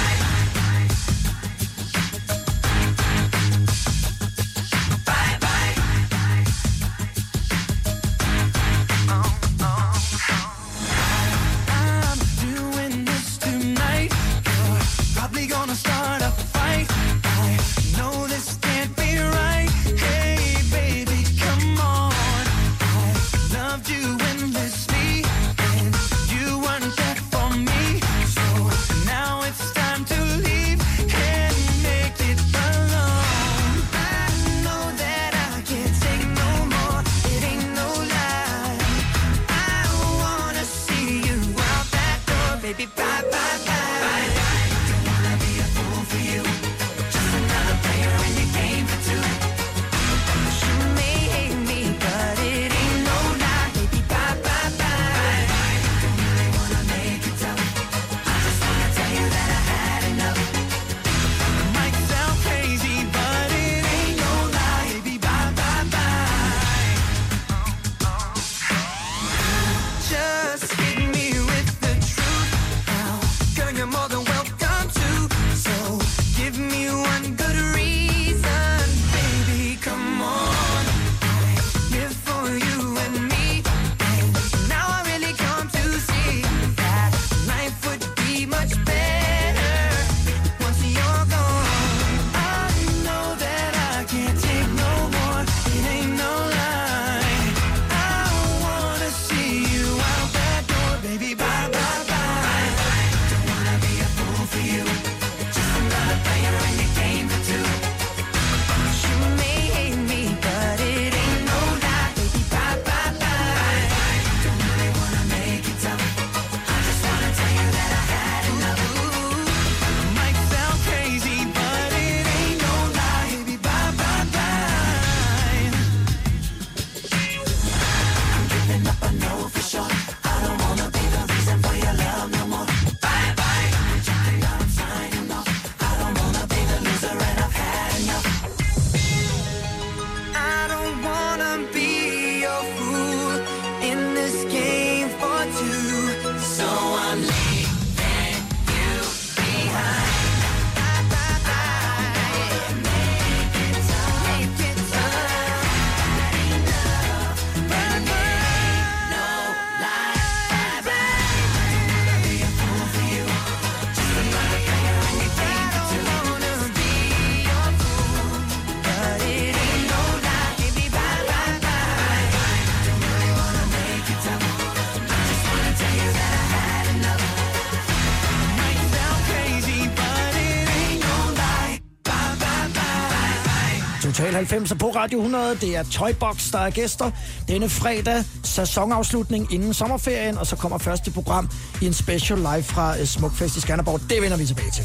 [184.45, 185.57] 90 på Radio 100.
[185.61, 187.11] Det er Toybox, der er gæster.
[187.47, 191.49] Denne fredag, sæsonafslutning inden sommerferien, og så kommer første program
[191.81, 194.01] i en special live fra uh, Smukfest i Skanderborg.
[194.09, 194.83] Det vender vi tilbage til.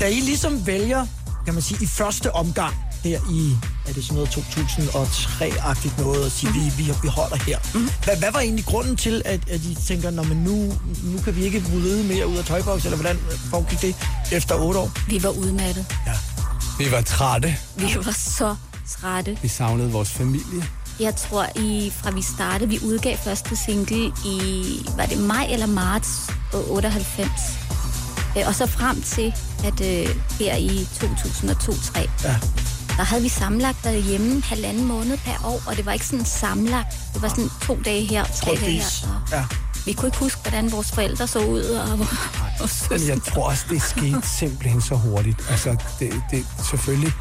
[0.00, 1.06] Da I ligesom vælger,
[1.44, 2.74] kan man sige, i første omgang,
[3.04, 3.56] der i,
[3.88, 7.58] er det sådan noget 2003-agtigt noget, at sige, vi, vi, vi holder her.
[8.04, 10.72] Hvad, hvad var egentlig grunden til, at, at I tænker, når man nu,
[11.02, 13.18] nu kan vi ikke rydde mere ud af Toybox, eller hvordan
[13.50, 13.96] foregik det
[14.32, 14.90] efter otte år?
[15.08, 15.86] Vi var udmattet.
[16.78, 17.56] Vi var trætte.
[17.76, 18.56] Vi var så
[18.88, 19.38] trætte.
[19.42, 20.64] Vi savnede vores familie.
[21.00, 24.62] Jeg tror, i, fra vi startede, vi udgav første single i,
[24.96, 26.08] var det maj eller marts
[26.70, 27.30] 98.
[28.38, 29.34] Øh, Og så frem til,
[29.64, 32.36] at øh, her i 2002-3, Ja.
[32.96, 36.86] der havde vi sammenlagt derhjemme halvanden måned per år, og det var ikke sådan sammenlagt.
[37.14, 38.84] Det var sådan to dage her, tre dage her.
[39.24, 39.44] Og Ja.
[39.86, 41.98] vi kunne ikke huske, hvordan vores forældre så ud, og
[42.60, 43.06] Men søster.
[43.14, 45.46] jeg tror også, det skete simpelthen så hurtigt.
[45.50, 47.12] Altså, det, det, selvfølgelig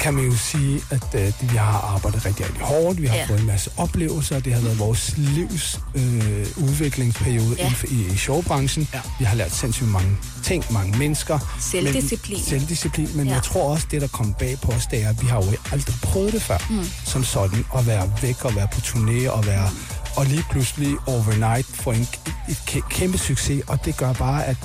[0.00, 3.02] kan man jo sige, at øh, vi har arbejdet rigtig, rigtig hårdt.
[3.02, 3.24] Vi har Ja.
[3.28, 4.40] fået en masse oplevelser.
[4.40, 7.72] Det har været vores livs øh, udviklingsperiode Ja.
[7.90, 8.88] i, i showbranchen.
[8.94, 9.00] Ja.
[9.18, 11.38] Vi har lært sindssygt mange ting, mange mennesker.
[11.60, 12.36] Selvdisciplin.
[12.38, 13.08] Men, selvdisciplin.
[13.14, 13.32] Men Ja.
[13.34, 15.52] jeg tror også, det, der kom bag på os, det er, at vi har jo
[15.72, 16.58] aldrig prøvet det før.
[16.70, 16.84] Mm.
[17.04, 19.70] Som sådan, at være væk og være på turné og være...
[20.16, 22.08] Og lige pludselig overnight få en
[22.48, 24.56] et kæ- kæmpe succes, og det gør bare, at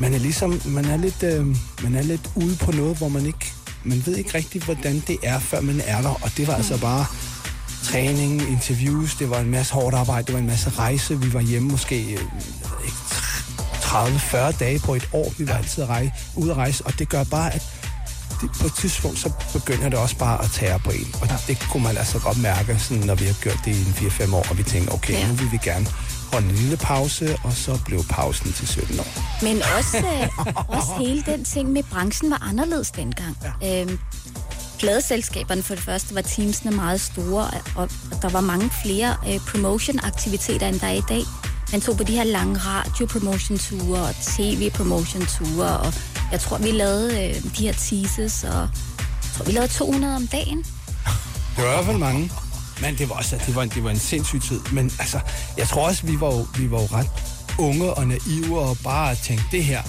[0.00, 1.46] man er ligesom, man er lidt, øh,
[1.82, 3.52] man er lidt ude på noget, hvor man ikke,
[3.84, 6.80] man ved ikke rigtigt, hvordan det er, før man er der, og det var altså
[6.80, 7.06] bare
[7.84, 11.40] træning, interviews, det var en masse hårdt arbejde, det var en masse rejse, vi var
[11.40, 12.18] hjemme måske øh, jeg
[12.78, 12.96] ved ikke,
[13.72, 17.24] 30-40 dage på et år, vi var altid rejse, ude at rejse, og det gør
[17.24, 17.62] bare, at
[18.40, 21.14] det, på et tidspunkt, så begynder det også bare at tage på en.
[21.20, 23.94] Og det kunne man altså godt mærke, sådan, når vi har gjort det i en
[24.10, 25.86] 4-5 år, og vi tænker, okay, nu vil vi gerne
[26.32, 29.42] holde en lille pause, og så blev pausen til 17 år.
[29.42, 33.36] Men også, øh, også hele den ting med branchen var anderledes dengang.
[33.62, 33.82] Ja.
[33.82, 33.98] Øhm,
[34.78, 37.44] pladeselskaberne for det første var teamsene meget store,
[37.76, 37.90] og, og
[38.22, 41.22] der var mange flere øh, promotion-aktiviteter, end der er i dag.
[41.72, 45.92] Man tog på de her lange radio-promotion-ture og tv-promotion-ture, og
[46.32, 50.26] jeg tror, vi lavede øh, de her teases, og jeg tror, vi lavede 200 om
[50.26, 50.58] dagen.
[51.56, 52.30] Det var i hvert fald mange.
[52.80, 54.60] Men det var også det var en, det var en sindssyg tid.
[54.72, 55.20] Men altså,
[55.56, 57.10] jeg tror også, vi var jo, vi var jo ret
[57.58, 59.82] unge og naive og bare tænkte, det her,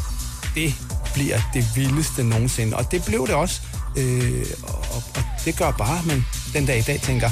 [0.56, 0.76] det
[1.14, 2.78] bliver det vildeste nogensinde.
[2.78, 3.62] Og det blev det også.
[3.98, 5.04] Øh, og, og
[5.46, 7.30] det gør bare, men den dag i dag tænker,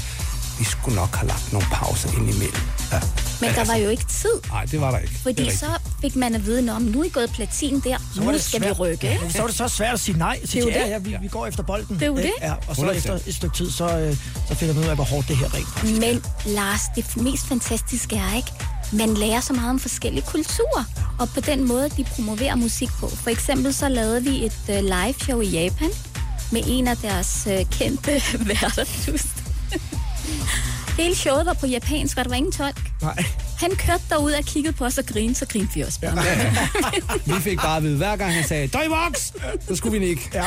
[0.60, 2.62] vi skulle nok have lagt nogle pauser ind imellem.
[2.92, 3.00] Ja.
[3.42, 5.20] Men der var jo ikke tid, Nej, det var der ikke.
[5.24, 5.66] fordi så
[6.02, 8.64] fik man at vide, om nu er I gået platin der, Så nu skal svært.
[8.64, 9.08] vi rykke.
[9.08, 10.40] Ja, så var det så svært at sige nej.
[10.46, 11.12] Sige, Det er jo ja, det.
[11.12, 11.96] ja, vi, vi går efter bolden.
[11.96, 12.32] Det er jo det.
[12.42, 12.92] Ja, og så 100%.
[12.92, 14.18] efter et stykke tid, så, øh,
[14.48, 17.46] så finder man ud af, hvor hårdt det her rent faktisk Men Lars, det mest
[17.48, 18.52] fantastiske er ikke,
[18.94, 20.84] man lærer så meget om forskellige kulturer,
[21.20, 23.08] og på den måde, de promoverer musik på.
[23.10, 25.90] For eksempel så lavede vi et uh, live show i Japan
[26.52, 28.12] med en af deres uh, kendte
[28.48, 28.84] værter.
[30.98, 32.92] Hele showet var på japansk, og der var ingen tolk.
[33.02, 33.24] Nej.
[33.60, 36.00] Han kørte derud og kiggede på os og grinede, så grinede vi også.
[36.02, 36.12] Ja.
[37.36, 39.34] Vi fik bare at vide, hver gang han sagde, døjvoks,
[39.68, 40.44] så skulle vi nikke Ja,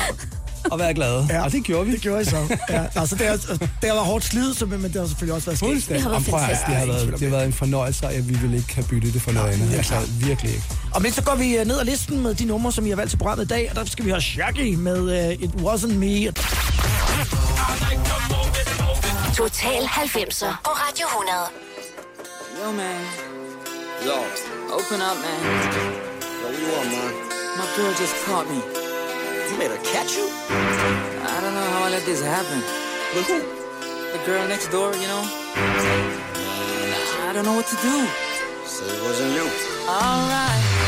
[0.71, 1.27] og være glade.
[1.31, 1.45] Ja.
[1.45, 1.93] Og det gjorde vi.
[1.93, 2.57] det gjorde I så.
[2.71, 5.47] Ja, altså, det, er, det har været hårdt slid, så, men det har selvfølgelig også
[5.47, 5.59] været.
[5.59, 5.95] Fuldstændig.
[5.95, 6.67] Det har været fantastisk.
[6.67, 9.23] Det har, været, det har været en fornøjelse, og vi vil ikke have byttet det
[9.23, 9.75] for noget andet.
[9.77, 9.95] Altså,
[10.27, 10.65] virkelig ikke.
[10.95, 12.97] Og men så går vi øh, ned ad listen med de numre, som I har
[12.97, 15.95] valgt til programmet i dag, og der skal vi have Shaggy med uh, It Wasn't
[15.95, 16.33] Me.
[19.37, 21.49] Total 90'er på Radio 100.
[22.59, 23.01] Yo, man.
[24.07, 24.17] Yo.
[24.79, 25.41] Open up, man.
[25.75, 25.83] Yo,
[26.43, 27.13] what you want, man?
[27.59, 28.61] My girl just caught me.
[29.51, 30.27] You made her catch you?
[31.35, 32.59] I don't know how I let this happen.
[33.15, 33.39] With who?
[34.13, 35.23] The girl next door, you know?
[37.29, 38.07] I don't know what to do.
[38.67, 39.47] Say it wasn't you.
[39.89, 40.63] Alright.
[40.63, 40.80] Honey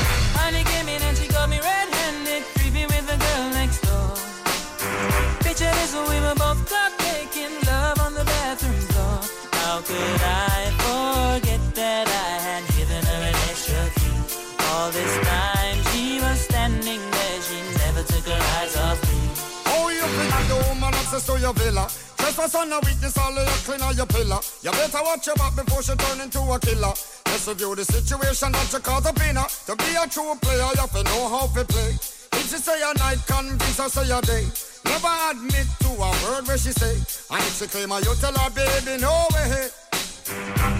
[20.22, 21.90] You think I'm the woman access to your villa?
[22.16, 24.38] Trespass on a witness, all of your clean on your pillar.
[24.62, 26.94] You better watch your back before she turn into a killer.
[27.26, 29.42] Let's review the situation that you caught up in her.
[29.42, 31.98] Uh, to be a true player, you have to know how to play.
[32.38, 34.46] If she say a night, convince her say a day.
[34.86, 36.94] Never admit to a word where she say.
[37.34, 39.74] And if she claim her, you tell her, baby, no way.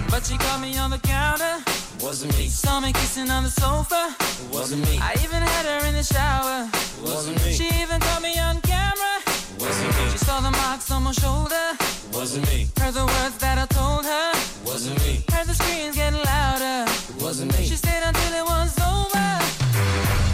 [0.07, 1.59] But she caught me on the counter.
[1.99, 2.47] Wasn't me.
[2.47, 4.15] Saw me kissing on the sofa.
[4.51, 4.99] Wasn't me.
[5.01, 6.69] I even had her in the shower.
[7.03, 7.51] Wasn't me.
[7.51, 8.62] She even caught me on camera.
[9.63, 10.11] Wasn't me.
[10.11, 11.65] She saw the marks on my shoulder.
[12.11, 12.67] Wasn't me.
[12.79, 14.29] Heard the words that I told her.
[14.65, 15.23] Wasn't me.
[15.31, 16.83] Heard the screams getting louder.
[17.23, 17.63] Wasn't me.
[17.65, 19.29] She stayed until it was over.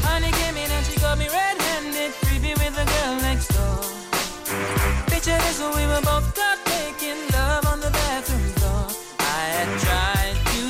[0.09, 3.79] Honey came in and she got me red-handed, creepy with the girl next door.
[5.13, 8.85] Picture this, we were both caught making love on the bathroom floor.
[9.19, 10.63] I had tried to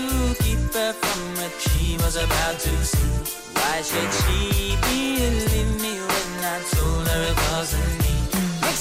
[0.44, 3.08] keep her from what she was about to see.
[3.56, 7.99] Why should she believe me when I told her it wasn't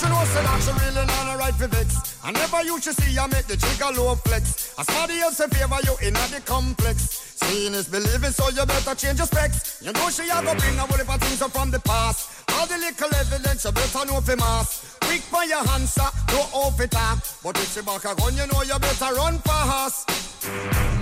[0.08, 2.18] know say that she really not a right for vex.
[2.24, 4.74] I never you should see I make the trigger low flex.
[4.78, 7.36] As somebody else in favor you in a the complex.
[7.38, 9.80] Seeing is believing, so you better change your specs.
[9.82, 12.44] You know she a go bring a whole heap of things up from the past.
[12.54, 14.87] All the little evidence you better know for mass.
[15.00, 17.18] Quick for your answer, no off it up.
[17.42, 20.08] But if she back a gun, you know you better run fast.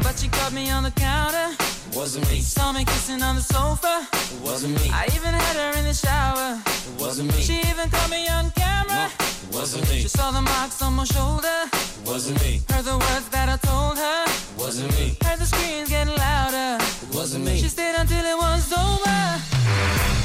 [0.03, 1.55] But she caught me on the counter.
[1.95, 2.41] Wasn't me.
[2.41, 4.07] Saw me kissing on the sofa.
[4.43, 4.91] Wasn't me.
[4.93, 6.61] I even had her in the shower.
[6.65, 7.41] It wasn't me.
[7.43, 9.11] She even caught me on camera.
[9.53, 10.01] Wasn't me.
[10.01, 11.71] She saw the marks on my shoulder.
[12.05, 12.61] Wasn't me.
[12.69, 14.27] Heard the words that I told her.
[14.59, 15.17] Wasn't me.
[15.25, 16.83] Heard the screams getting louder.
[17.03, 17.59] It wasn't me.
[17.59, 19.19] She stayed until it was over.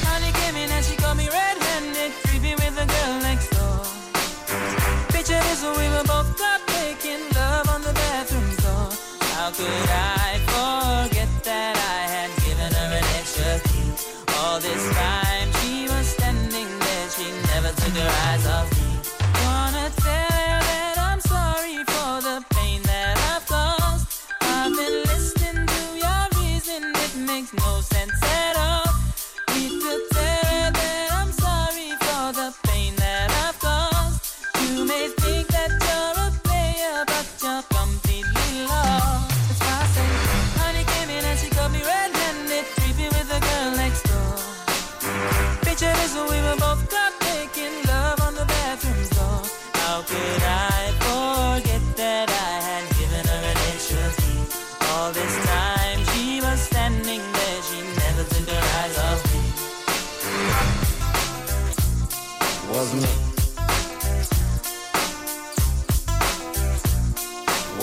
[0.08, 3.51] Honey came in and she caught me red-handed, creepy with the girl next door.
[3.51, 3.51] Picture this,
[5.64, 6.11] we were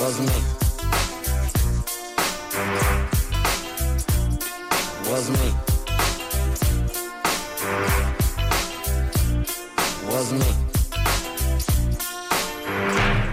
[0.09, 0.41] Wasn't me.
[5.11, 5.51] Wasn't me.
[10.11, 10.51] Wasn't me.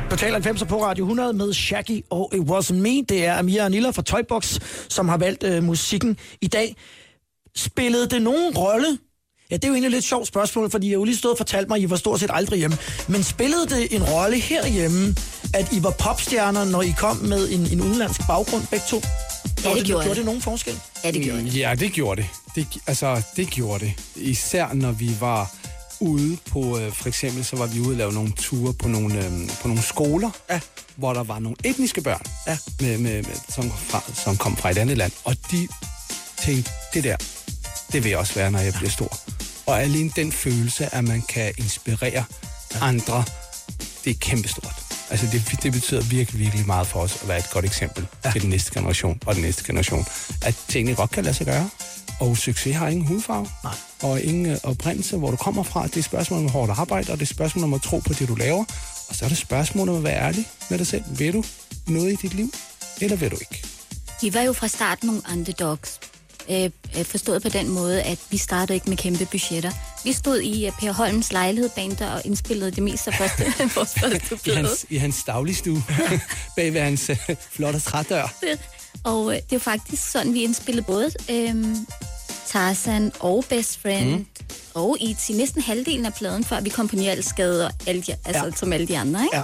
[0.10, 3.02] Total 90 på Radio 100 med Shaggy og It Was Me.
[3.10, 4.60] Det er Amira Anilla fra Toybox,
[4.90, 6.76] som har valgt øh, musikken i dag.
[7.56, 8.98] Spillede det nogen rolle?
[9.52, 11.38] Ja, det er jo egentlig et lidt sjovt spørgsmål, fordi jeg jo lige stod og
[11.38, 12.78] fortalte mig, at I var stort set aldrig hjemme.
[13.08, 15.16] Men spillede det en rolle herhjemme,
[15.56, 19.02] at I var popstjerner, når I kom med en, en udenlandsk baggrund begge to?
[19.64, 20.18] Ja, det gjorde Gjorde det.
[20.18, 20.80] det nogen forskel?
[21.04, 21.58] Ja, det gjorde det.
[21.58, 22.30] Ja, det gjorde det.
[22.56, 22.68] det.
[22.88, 23.94] Altså, det gjorde det.
[24.16, 25.52] Især når vi var
[26.00, 29.26] ude på, øh, for eksempel, så var vi ude og lave nogle ture på nogle,
[29.26, 29.32] øh,
[29.62, 30.60] på nogle skoler, ja.
[30.96, 32.58] hvor der var nogle etniske børn, ja.
[32.80, 35.12] med, med, med, som, fra, som kom fra et andet land.
[35.24, 35.68] Og de
[36.46, 37.18] tænkte, det der,
[37.92, 39.18] det vil jeg også være, når jeg bliver stor.
[39.66, 42.24] Og alene den følelse, at man kan inspirere
[42.82, 43.24] andre,
[44.06, 44.85] det er kæmpestort.
[45.10, 48.32] Altså det, det betyder virkelig, virkelig meget for os at være et godt eksempel ja.
[48.32, 50.06] til den næste generation og den næste generation.
[50.42, 51.70] At tingene godt kan lade sig gøre.
[52.20, 53.48] Og succes har ingen hudfarve.
[53.64, 53.74] Nej.
[54.04, 55.88] Og ingen øh, oprindelse, hvor du kommer fra.
[55.88, 58.00] Det er et spørgsmål om hårdt arbejde, og det er et spørgsmål om at tro
[58.00, 58.66] på det, du laver.
[59.10, 61.04] Og så er det et spørgsmål om at være ærlig med dig selv.
[61.20, 61.44] Vil du
[61.88, 62.54] noget i dit liv,
[63.02, 63.68] eller vil du ikke?
[64.22, 66.00] Vi var jo fra starten nogle underdogs.
[66.50, 69.72] Øh, øh, forstået på den måde, at vi startede ikke med kæmpe budgetter.
[70.04, 73.44] Vi stod i uh, Per Holms lejlighed bag der og indspillede det meste af første,
[73.80, 74.58] vores første I plade.
[74.58, 75.84] hans, i hans dagligstue,
[76.56, 77.18] bag ved hans øh,
[77.52, 78.34] flotte trædør.
[79.04, 81.66] Og øh, det er faktisk sådan, vi indspillede både øh,
[82.48, 84.26] Tarzan og Best Friend mm.
[84.74, 85.30] og E.T.
[85.30, 88.52] næsten halvdelen af pladen, før vi kom på Njalskade og alle de, altså, Ja.
[88.52, 89.24] som alle de andre.
[89.24, 89.38] Ikke?
[89.38, 89.44] Ja.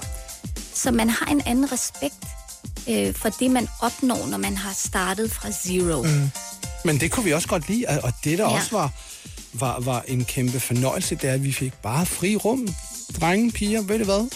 [0.74, 2.16] Så man har en anden respekt
[2.90, 6.04] øh, for det, man opnår, når man har startet fra zero.
[6.04, 6.30] Mm.
[6.86, 8.56] Men det kunne vi også godt lide, og det der ja.
[8.56, 8.92] også var,
[9.54, 12.68] var, var en kæmpe fornøjelse, det er, at vi fik bare fri rum.
[13.20, 14.30] Drenge, piger, ved du hvad?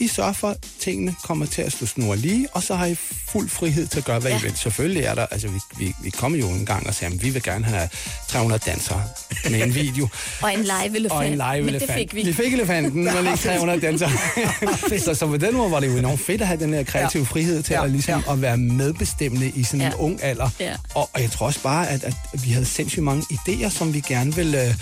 [0.00, 2.94] I sørger for, at tingene kommer til at stå snor lige, og så har I
[3.28, 4.38] fuld frihed til at gøre, hvad ja.
[4.38, 4.56] I vil.
[4.56, 7.30] Selvfølgelig er der, altså vi, vi, vi kom jo en gang og sagde, at vi
[7.30, 7.88] vil gerne have
[8.28, 9.02] 300 dansere
[9.50, 10.08] med en video.
[10.42, 11.12] Og en live elefant.
[11.12, 11.88] Og en live Men elefant.
[11.88, 12.22] det fik vi.
[12.22, 14.10] Vi fik elefanten, men ikke 300 dansere.
[15.04, 17.22] så, så på den måde var det jo enormt fedt at have den her kreative
[17.22, 17.28] ja.
[17.32, 17.84] frihed til ja.
[17.84, 18.32] at, ligesom, ja.
[18.32, 19.98] at være medbestemmende i sådan en Ja.
[19.98, 20.48] ung alder.
[20.60, 20.74] Ja.
[20.94, 24.00] Og, og jeg tror også bare, at, at vi havde sindssygt mange idéer, som vi
[24.00, 24.74] gerne ville øh,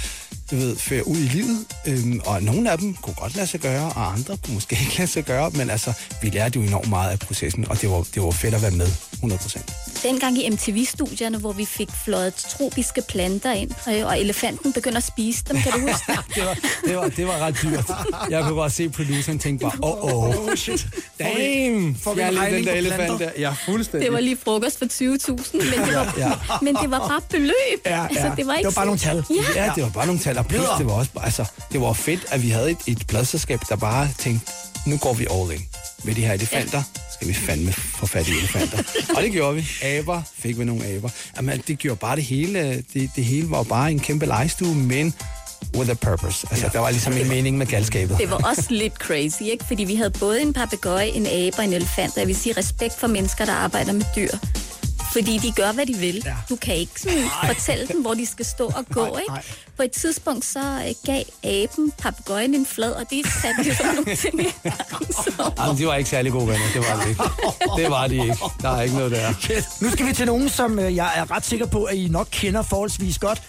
[0.51, 1.67] du ved, føre ud i livet.
[1.87, 4.99] Øhm, og nogle af dem kunne godt lade sig gøre, og andre kunne måske ikke
[4.99, 5.51] lade sig gøre.
[5.51, 8.55] Men altså, vi lærte jo enormt meget af processen, og det var, det var fedt
[8.55, 9.73] at være med, 100 procent.
[10.03, 15.05] Dengang i MTV-studierne, hvor vi fik fløjet tropiske planter ind, øh, og elefanten begynder at
[15.07, 16.19] spise dem, kan du huske det?
[16.35, 16.55] det, var,
[16.87, 17.91] det, var, det var ret dyrt.
[18.31, 20.87] Jeg kunne godt se produceren tænke bare, åh, åh, oh, Oh, shit.
[21.19, 23.31] damn, får vi lige regning den der elefant der.
[23.39, 24.07] Ja, fuldstændig.
[24.07, 26.31] Det var lige frokost for 20.000, men, det var, Ja.
[26.63, 27.55] men det var bare beløb.
[27.87, 28.33] Ja, Altså, ja.
[28.37, 29.25] det var Det ikke var bare nogle tal.
[29.57, 29.65] Ja.
[29.65, 32.27] Ja, det var bare nogle tal, og plus det var også altså, det var fedt,
[32.31, 34.53] at vi havde et, et pladselskab, der bare tænkte,
[34.87, 35.67] nu går vi all in
[36.05, 36.83] med de her elefanter.
[37.15, 38.79] skal vi fandme få fat i elefanter.
[39.17, 39.69] og det gjorde vi.
[39.83, 41.09] Aber, fik vi nogle aber.
[41.37, 45.15] Jamen, det gjorde bare det hele, det, det hele var bare en kæmpe legestue, men
[45.77, 46.47] with a purpose.
[46.51, 46.73] Altså, ja.
[46.73, 48.19] der var ligesom en mening med galskabet.
[48.19, 49.65] Det var også lidt crazy, ikke?
[49.65, 52.13] Fordi vi havde både en papegøje, en abe og en elefant.
[52.15, 54.31] Og jeg vil sige respekt for mennesker, der arbejder med dyr.
[55.13, 56.23] Fordi de gør, hvad de vil.
[56.25, 56.35] Ja.
[56.49, 59.33] Du kan ikke sådan fortælle dem, hvor de skal stå og gå, Nej, ikke?
[59.33, 59.43] nej.
[59.77, 64.17] På et tidspunkt så øh, gav aben papegøjen en flad, og det satte ligesom nogle
[64.17, 64.47] ting i.
[65.59, 67.23] Jamen, de var ikke særlig gode venner, det var det ikke.
[67.77, 68.37] Det var de ikke.
[68.63, 69.33] Der er ikke noget der.
[69.85, 72.29] Nu skal vi til nogen, som øh, jeg er ret sikker på, at I nok
[72.31, 73.43] kender forholdsvis godt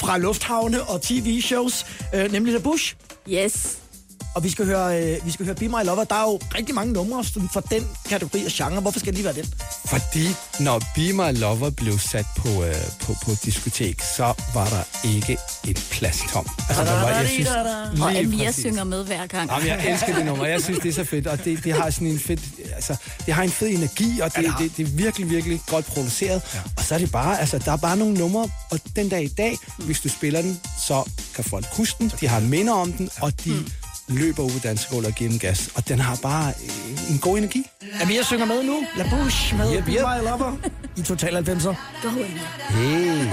[0.00, 2.94] fra lufthavne og tv-shows, øh, nemlig The Bush.
[3.28, 3.76] Yes.
[4.34, 6.04] Og vi skal høre, øh, vi skal høre Be My Lover.
[6.04, 8.80] Der er jo rigtig mange numre for den kategori og genre.
[8.80, 9.54] Hvorfor skal det lige være den?
[9.86, 10.28] Fordi
[10.60, 15.36] når Be My Lover blev sat på, øh, på, på diskotek, så var der ikke
[15.66, 16.46] et plads tom.
[16.68, 17.48] Altså, der var, jeg synes,
[18.00, 19.50] Og Amir synger med hver gang.
[19.50, 20.46] Jamen, jeg elsker det nummer.
[20.46, 22.38] Jeg synes, det er så fedt, og det, det har sådan en fed,
[22.74, 22.96] altså,
[23.26, 25.86] det har en fed energi, og det, ja, det, det, det er virkelig, virkelig godt
[25.86, 26.42] produceret.
[26.54, 26.60] Ja.
[26.76, 29.28] Og så er det bare, altså, der er bare nogle numre, og den dag i
[29.28, 33.10] dag, hvis du spiller den, så kan folk huske den, de har minder om den,
[33.20, 33.70] og de mm.
[34.08, 35.70] Løber ud på dansegulvet og giver den gas.
[35.74, 37.66] Og den har bare øh, en god energi.
[38.02, 38.84] Amir synger med nu.
[38.96, 40.00] La Bush med Yep, Be yep.
[40.00, 40.56] My Lover
[40.96, 41.74] i Total 90'er.
[42.02, 42.24] Go, Amir.
[42.68, 43.26] Hey.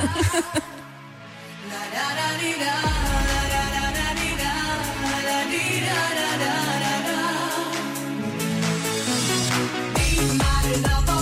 [10.75, 11.09] Looking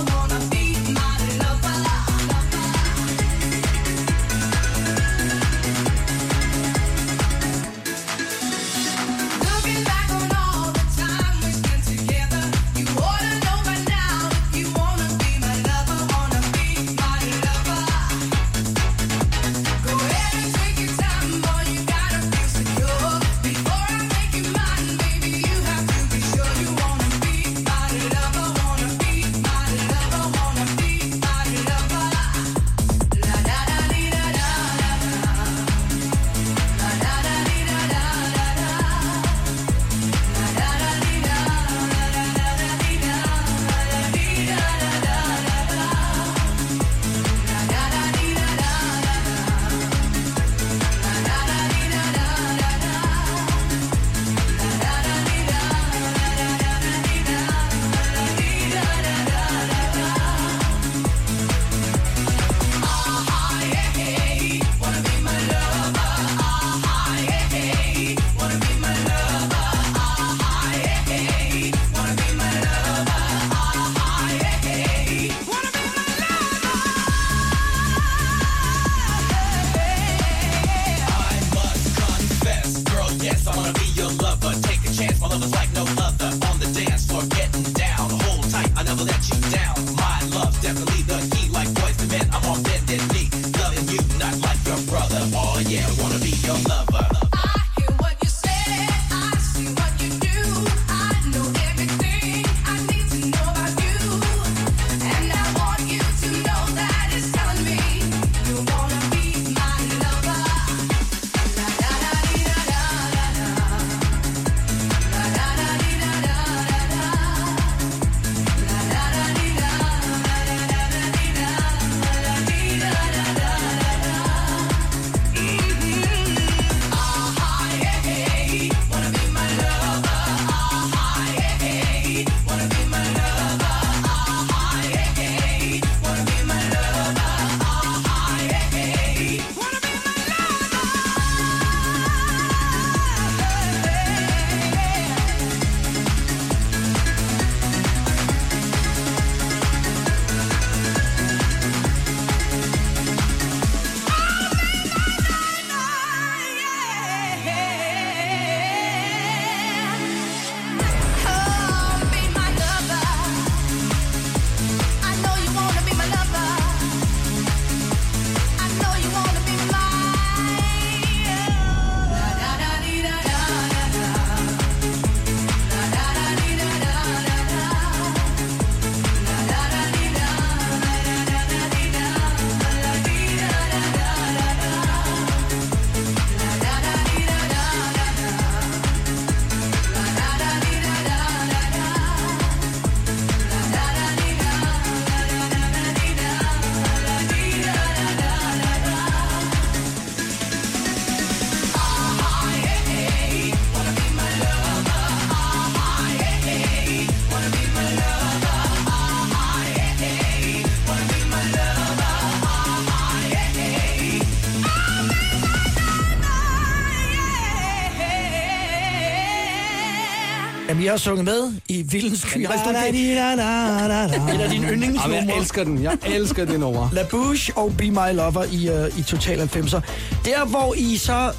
[220.81, 222.47] vi har sunget med i Vildens Sky.
[222.47, 224.35] Har I stået det?
[224.35, 225.15] Et af dine yndlingsnumre.
[225.15, 225.83] Jamen, jeg elsker den.
[225.83, 226.89] Jeg elsker det nummer.
[226.95, 229.81] La Bouche og Be My Lover i, uh, i Total 90'er.
[230.25, 231.33] Der, hvor I så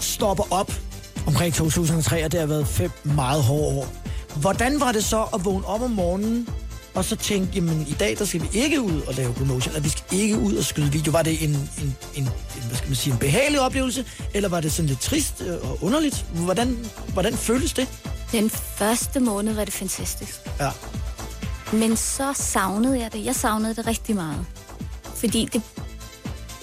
[0.00, 0.72] stopper op
[1.26, 3.92] omkring 2003, og det har været fem meget hårde år.
[4.40, 6.48] Hvordan var det så at vågne op om morgenen,
[6.94, 9.82] og så tænke, jamen i dag, der skal vi ikke ud og lave promotion, eller
[9.82, 11.12] vi skal ikke ud og skyde video.
[11.12, 12.28] Var det en, en, en, en
[12.66, 15.78] hvad skal man sige, en behagelig oplevelse, eller var det sådan lidt trist øh, og
[15.82, 16.26] underligt?
[16.34, 16.78] Hvordan,
[17.12, 17.88] hvordan føltes det?
[18.32, 20.34] Den første måned var det fantastisk.
[20.60, 20.70] Ja.
[21.72, 23.24] Men så savnede jeg det.
[23.24, 24.46] Jeg savnede det rigtig meget.
[25.16, 25.62] Fordi det...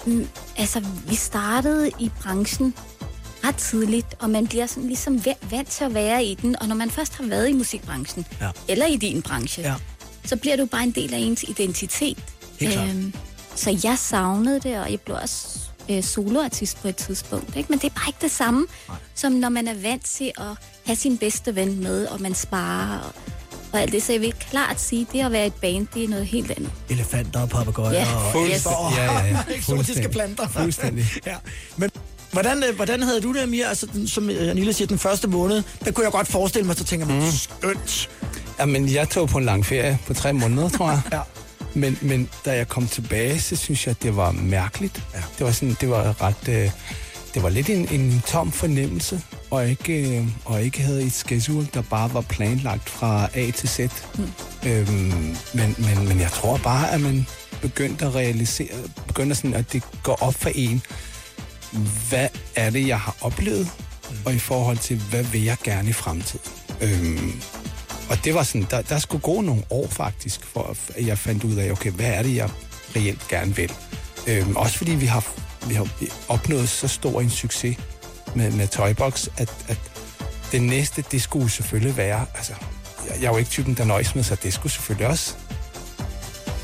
[0.06, 2.74] Mm, altså, vi startede i branchen
[3.44, 6.56] ret tidligt, og man bliver sådan ligesom va- vant til at være i den.
[6.62, 8.50] Og når man først har været i musikbranchen, Ja.
[8.68, 9.74] eller i din branche, Ja.
[10.24, 12.18] så bliver du bare en del af ens identitet.
[12.60, 12.88] Helt klart.
[13.54, 15.58] så jeg savnede det, og jeg blev også
[15.90, 17.56] øh, soloartist på et tidspunkt.
[17.56, 17.66] Ikke?
[17.70, 18.96] Men det er bare ikke det samme, Nej.
[19.14, 20.46] som når man er vant til at
[20.86, 23.12] have sin bedste ven med, og man sparer og,
[23.72, 24.02] og alt det.
[24.02, 26.70] Så jeg vil klart sige, det at være et band, det er noget helt andet.
[26.88, 28.16] Elefanter og papegøjer Ja.
[28.16, 28.96] og Fuldstændig.
[28.96, 29.38] Ja, ja, ja.
[29.56, 30.10] eksotiske Fuldstændig.
[30.10, 30.48] planter.
[30.48, 31.06] Fuldstændig.
[31.26, 31.34] ja.
[31.76, 31.90] Men
[32.32, 33.66] hvordan, øh, hvordan havde du det, Amir?
[33.68, 36.76] Altså, den- som øh, Anilla siger, den første måned, der kunne jeg godt forestille mig,
[36.76, 37.30] så tænker man, mm.
[37.30, 38.10] skønt.
[38.58, 41.00] Jamen, jeg tog på en lang ferie på tre måneder, tror jeg.
[41.12, 41.20] Ja.
[41.76, 45.02] Men, men da jeg kom tilbage, så synes jeg, det var mærkeligt.
[45.14, 45.18] Ja.
[45.38, 46.48] Det var sådan, det var ret...
[46.48, 46.70] Øh,
[47.34, 51.68] det var lidt en, en tom fornemmelse, og ikke, øh, og ikke havde et schedule,
[51.74, 53.80] der bare var planlagt fra A til Z.
[54.18, 54.24] Mm.
[54.66, 57.26] Øhm, men, men, men jeg tror bare, at man
[57.62, 58.68] begyndte at realisere,
[59.06, 60.82] begyndte sådan, at det går op for en,
[62.08, 63.68] hvad er det, jeg har oplevet,
[64.10, 64.16] mm.
[64.24, 66.50] og i forhold til, hvad vil jeg gerne i fremtiden.
[66.80, 67.32] Øhm,
[68.10, 71.44] og det var sådan, der, der skulle gå nogle år faktisk, for at jeg fandt
[71.44, 72.50] ud af, okay, hvad er det, jeg
[72.96, 73.72] reelt gerne vil.
[74.26, 75.24] Øhm, også fordi vi har,
[75.68, 75.88] vi har
[76.28, 77.76] opnået så stor en succes
[78.34, 79.78] med, med Toybox, at, at
[80.52, 82.52] det næste, det skulle selvfølgelig være, altså,
[83.08, 85.34] jeg, jeg er jo ikke typen, der nøjes med, så det skulle selvfølgelig også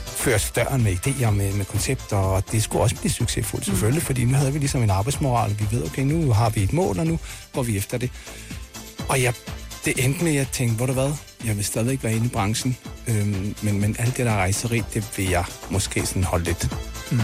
[0.07, 4.25] føres døren med idéer, med, med koncepter, og det skulle også blive succesfuldt selvfølgelig, fordi
[4.25, 6.99] nu havde vi ligesom en arbejdsmoral, og vi ved, okay, nu har vi et mål,
[6.99, 7.19] og nu
[7.53, 8.11] går vi efter det.
[9.09, 9.35] Og jeg,
[9.85, 11.13] det endte med, at jeg tænkte, hvor du hvad,
[11.45, 12.77] jeg vil stadigvæk være inde i branchen,
[13.09, 16.69] øhm, men, men alt det der rejseri, det vil jeg måske sådan holde lidt
[17.13, 17.21] mm.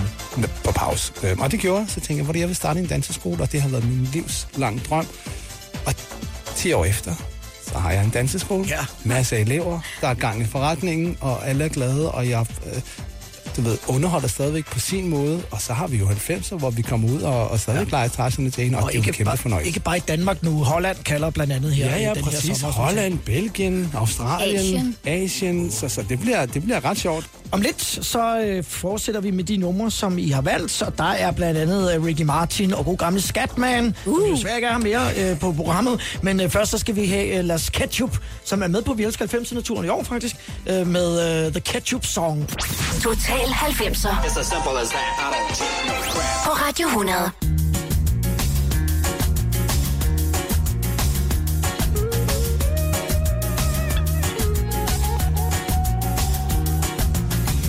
[0.65, 1.13] på pause.
[1.25, 3.53] Øhm, og det gjorde jeg, så tænkte jeg, hvor jeg vil starte en danseskole, og
[3.53, 5.07] det har været min livs lang drøm.
[5.87, 5.95] Og
[6.57, 7.15] 10 år efter,
[7.67, 8.87] så har jeg en danseskole, Ja.
[9.05, 12.83] masser af elever, der er gang i forretningen, og alle er glade, og jeg øh,
[13.57, 16.83] du ved, underholder stadigvæk på sin måde, og så har vi jo 90'er, hvor vi
[16.83, 17.91] kommer ud og, og stadig ja.
[17.91, 19.67] leger træserne til hende, og, og det er jo en kæmpe bare, fornøjelse.
[19.69, 20.65] ikke bare i Danmark nu.
[20.65, 21.87] Holland kalder blandt andet her.
[21.87, 22.45] Ja, i ja, den præcis.
[22.45, 24.97] Her sommer, Holland, Belgien, Australien, Asien.
[25.07, 25.71] Asien.
[25.71, 27.27] Så, så det, bliver, det bliver ret sjovt.
[27.53, 30.83] Om lidt så øh, fortsætter vi med de numre, som I har valgt.
[30.83, 33.95] Og der er blandt andet øh, Ricky Martin og god gamle Skatman.
[34.07, 34.25] Uh.
[34.25, 36.01] Vi desværre ikke have mere øh, på programmet.
[36.23, 39.05] Men øh, først så skal vi have øh, Las Ketchup, som er med på Vi
[39.05, 40.37] elsker 90'erne-turen i år faktisk,
[40.67, 42.49] øh, med øh, The Ketchup Song.
[43.03, 44.25] Total 90'er.
[44.25, 45.17] It's as simple as that.
[45.19, 46.45] I don't take no crap.
[46.45, 47.33] På Radio 100.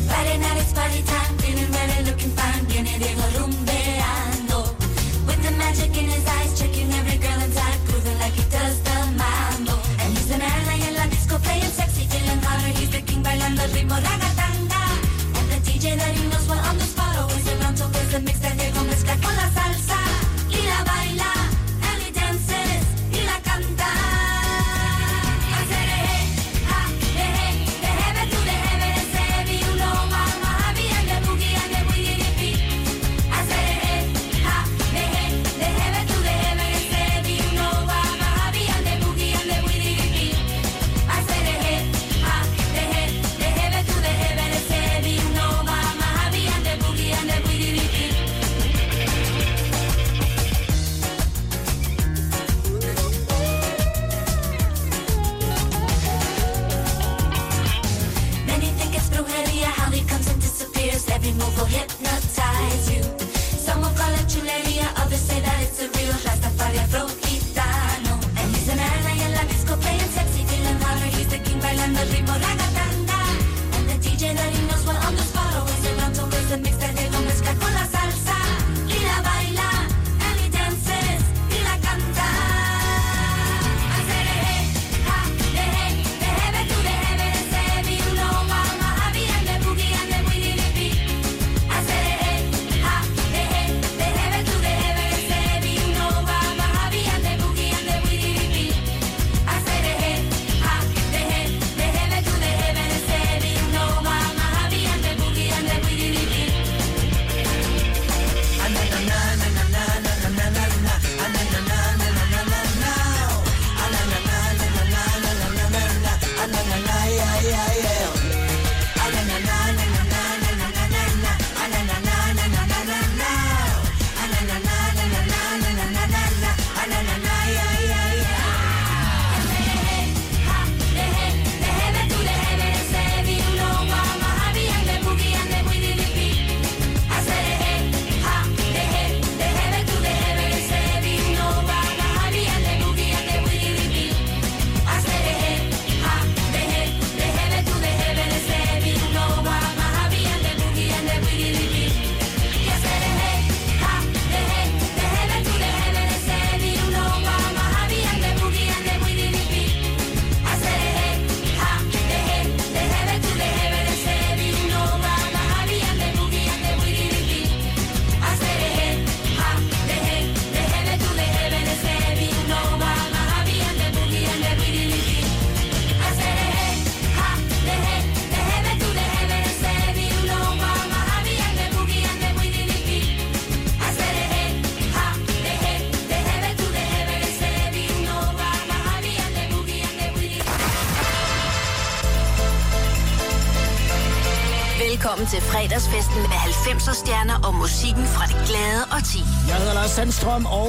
[0.08, 4.60] Friday night, it's party time, feeling ready, looking fine, viene Diego rumbeando.
[5.28, 8.98] With the magic in his eyes, checking every girl inside, grooving like he does the
[9.20, 9.76] mambo.
[10.02, 13.22] And he's the man ahí en la disco, playing sexy, feeling hotter, he's the king,
[13.24, 14.27] bailando el ritmo ragatanga.
[18.20, 19.57] Mixta, mixta, llegó mezcla con las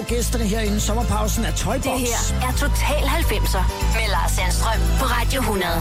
[0.08, 1.84] gæsterne her inden sommerpausen er Toybox.
[1.84, 3.62] Det her er Total 90'er
[3.94, 5.72] med Lars Sandstrøm på Radio 100.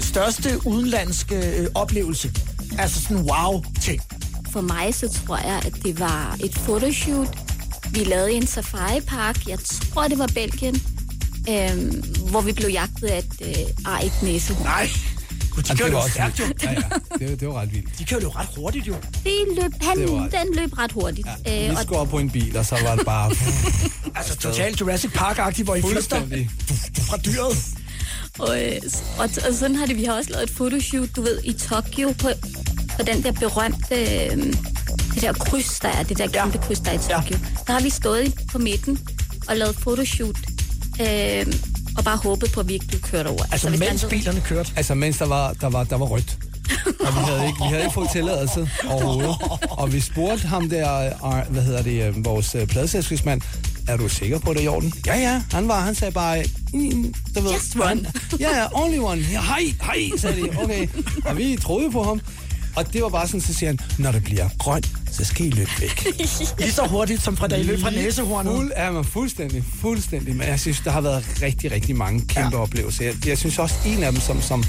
[0.00, 2.32] Største udenlandske øh, oplevelse.
[2.78, 4.02] Altså sådan wow-ting.
[4.52, 7.38] For mig så tror jeg, at det var et photoshoot.
[7.90, 9.48] Vi lavede i en safari-park.
[9.48, 10.82] Jeg tror, det var Belgien.
[11.48, 14.56] Øhm, hvor vi blev jagtet af et øh, ejet næse.
[14.62, 14.88] Nej.
[15.54, 16.44] Gud, de Jamen, kører det jo var stærkt jo.
[16.62, 16.78] Ja, ja.
[17.28, 17.98] Det, det var ret vildt.
[17.98, 18.94] De kører jo ret hurtigt jo.
[19.24, 19.32] Det
[19.62, 21.26] løb, han, Det var- den løb ret hurtigt.
[21.46, 23.30] Ja, Vi skulle op på en bil, og så var det bare...
[24.16, 26.50] Altså totalt Jurassic Park-agtigt, hvor I Fuldstændig.
[27.08, 27.56] fra dyret.
[28.38, 28.76] Og, øh,
[29.18, 32.12] og, og sådan har det, vi har også lavet et photoshoot, du ved, i Tokyo
[32.18, 32.28] på,
[32.96, 34.36] på den der berømte, øh,
[35.14, 37.38] det der kryds, der er, det der kæmpe kryds, der er i Tokyo.
[37.66, 38.98] Der har vi stået på midten
[39.48, 40.36] og lavet photoshoot,
[41.00, 41.46] øh,
[41.98, 43.42] og bare håbet på, at vi ikke blev kørt over.
[43.52, 44.72] Altså, hvis mens er- bilerne kørte.
[44.76, 46.38] Altså, mens der var, der var, der var rødt.
[47.00, 49.36] Og vi havde ikke, vi havde ikke fået tilladelse overhovedet.
[49.70, 53.40] Og vi spurgte ham der, øh, hvad hedder det, øh, vores øh, pladeselskabsmand,
[53.88, 54.92] er du sikker på det er i orden?
[55.06, 58.12] Ja, ja, han var, han sagde bare, mm, du ved, Just one.
[58.40, 59.20] Ja, ja, only one.
[59.32, 60.48] Ja, hej, hej, sagde de.
[60.62, 60.88] Okay.
[61.24, 62.20] Og vi troede på ham.
[62.76, 65.50] Og det var bare sådan, så siger han, når det bliver grønt, så skal I
[65.50, 66.06] løbe væk.
[66.58, 68.56] Lige så hurtigt, som fra da I løb fra næsehornet.
[68.56, 70.36] Fuld, ja, man fuldstændig, fuldstændig.
[70.36, 72.62] Men jeg synes, der har været rigtig, rigtig mange kæmpe ja.
[72.62, 73.04] oplevelser.
[73.04, 74.64] Jeg, jeg synes også, en af dem, som, som,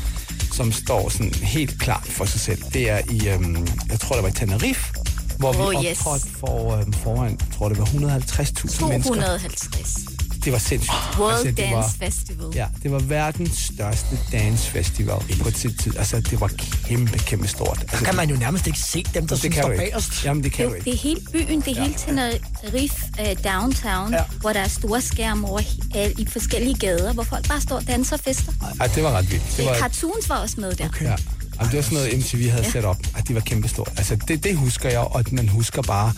[0.54, 4.24] som står sådan helt klart for sig selv, det er i, øhm, jeg tror, det
[4.24, 4.93] var i Tenerife,
[5.38, 5.97] hvor Oh, vi yes.
[5.99, 9.14] optrådte for, øhm, foran, jeg tror, det var 150.000 mennesker.
[9.14, 10.12] 250.
[10.46, 10.96] Det var sindssygt.
[11.20, 12.46] World det Dance var, Festival.
[12.56, 15.98] Ja, det var verdens største dancefestival på sit tid.
[15.98, 16.52] Altså, det var
[16.88, 17.78] kæmpe, kæmpe stort.
[17.82, 20.26] Altså, Så kan man jo nærmest ikke se dem, der det kan står bagerst.
[20.26, 20.91] Jamen, det Det, kan er du jo- ikke.
[20.91, 24.18] det er hele byen, det er hele Tenerife uh, downtown, Ja.
[24.18, 24.24] ja.
[24.41, 27.88] hvor der er store skærme over he- i forskellige gader, hvor folk bare står og
[27.88, 28.52] danser og fester.
[28.80, 29.44] Ej, det var ret vildt.
[29.50, 30.89] Det Det var, Cartoons var også med der.
[31.02, 31.16] Ja.
[31.60, 32.72] Jamen, det var sådan noget, MTV havde Ja.
[32.72, 33.89] sat op, at de var kæmpestort.
[33.98, 36.14] Altså, det, det husker jeg, og man husker bare,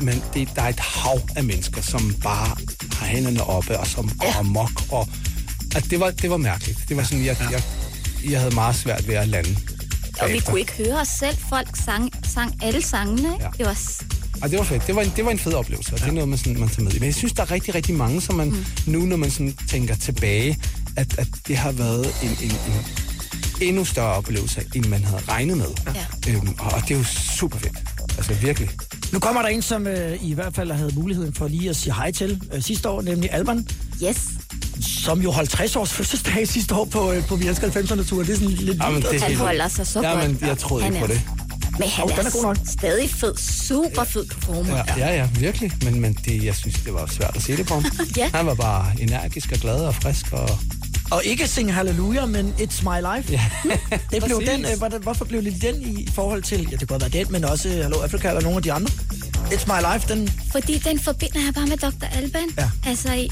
[0.00, 2.56] men det, der er et hav af mennesker, som bare
[2.92, 5.08] har hænderne oppe, og som går amok, og
[5.76, 6.78] at det, var, det var mærkeligt.
[6.88, 7.62] Det var sådan, jeg, jeg,
[8.30, 9.50] jeg havde meget svært ved at lande.
[9.50, 9.56] Og
[10.12, 10.50] vi bagefter.
[10.50, 11.36] kunne ikke høre os selv.
[11.48, 13.32] Folk sang, sang alle sangene.
[13.32, 13.44] Ikke?
[13.44, 13.50] Ja.
[13.58, 13.78] Det var
[14.42, 14.86] Og det var fedt.
[14.86, 16.68] Det var en, det var en fed oplevelse, og det er noget, man, sådan, man
[16.68, 16.92] tager med.
[16.94, 16.98] i.
[16.98, 18.64] Men jeg synes, der er rigtig, rigtig mange, som man mm.
[18.86, 20.58] nu, når man sådan tænker tilbage,
[20.96, 22.84] at, at det har været en, en, en
[23.60, 25.70] endnu større oplevelse, end man havde regnet med.
[25.94, 26.32] Ja.
[26.32, 27.04] Øhm, og, og det er jo
[27.38, 27.78] super fedt.
[28.16, 28.70] Altså virkelig.
[29.12, 31.94] Nu kommer der en, som øh, I hvert fald havde muligheden for lige at sige
[31.94, 33.66] hej til øh, sidste år, nemlig Alban,
[34.04, 34.28] Yes.
[34.80, 38.26] som jo holdt 60 års fødselsdag sidste år på, øh, på Vi Elsker 90'erne-turen.
[38.26, 40.42] Det er sådan lidt Jamen, det er Han holder sig så Jamen, godt.
[40.42, 41.20] jeg troede ikke på er- det.
[41.78, 42.56] Men han Jo, den er god nok.
[42.68, 43.34] stadig fed.
[43.36, 44.76] Super fed performer.
[44.76, 45.72] Ja, ja, ja virkelig.
[45.84, 47.84] Men, men det, jeg synes, det var svært at se det på ham.
[48.16, 48.30] Ja.
[48.34, 50.32] Han var bare energisk og glad og frisk.
[50.32, 50.48] Og...
[51.10, 53.32] Og ikke synge Halleluja, men It's My Life.
[53.32, 53.44] Ja.
[54.12, 57.14] Det blev den, øh, hvorfor blev det den i, forhold til, ja, det kunne godt
[57.14, 58.90] være den, men også øh, Hello Africa eller nogle af de andre?
[59.50, 62.04] It's My Life, den, Fordi den forbinder jeg bare med Dr.
[62.16, 62.48] Alban.
[62.58, 62.70] Ja.
[62.86, 63.28] Altså,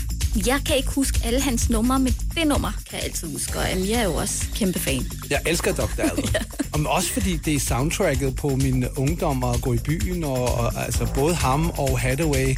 [0.46, 3.58] jeg kan ikke huske alle hans numre, men det nummer kan jeg altid huske.
[3.58, 5.06] Og Amir er jo også kæmpe fan.
[5.30, 6.00] Jeg elsker Dr.
[6.00, 6.24] Alban.
[6.34, 6.38] ja.
[6.72, 10.84] Og også fordi det er soundtracket på min ungdom og gå i byen, og, og
[10.84, 12.56] altså både ham og Hathaway,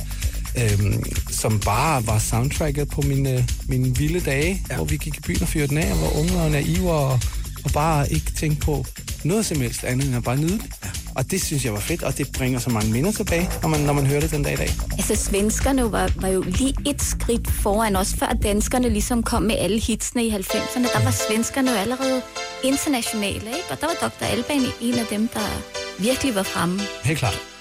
[0.63, 4.77] øhm, som bare var soundtracket på mine, mine vilde dage, ja.
[4.77, 7.21] hvor vi gik i byen og fyrte den af, og var unge og naive, og,
[7.65, 8.87] og bare ikke tænkte på
[9.25, 10.71] noget som helst andet, end at bare nyde det.
[10.85, 10.91] Ja.
[11.15, 13.81] Og det synes jeg var fedt, og det bringer så mange minder tilbage, når man,
[13.81, 14.71] når man hører det den dag i dag.
[14.93, 19.57] Altså, svenskerne var, var jo lige et skridt foran os, før danskerne ligesom kom med
[19.59, 20.99] alle hitsene i 90'erne.
[20.99, 22.23] Der var svenskerne jo allerede
[22.65, 23.69] internationale, ikke?
[23.71, 24.25] Og der var Dr.
[24.25, 25.63] Alban en af dem, der
[25.99, 26.81] virkelig var fremme.
[27.05, 27.58] Helt klart.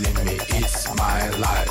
[0.00, 0.38] me.
[0.58, 1.70] It's my life.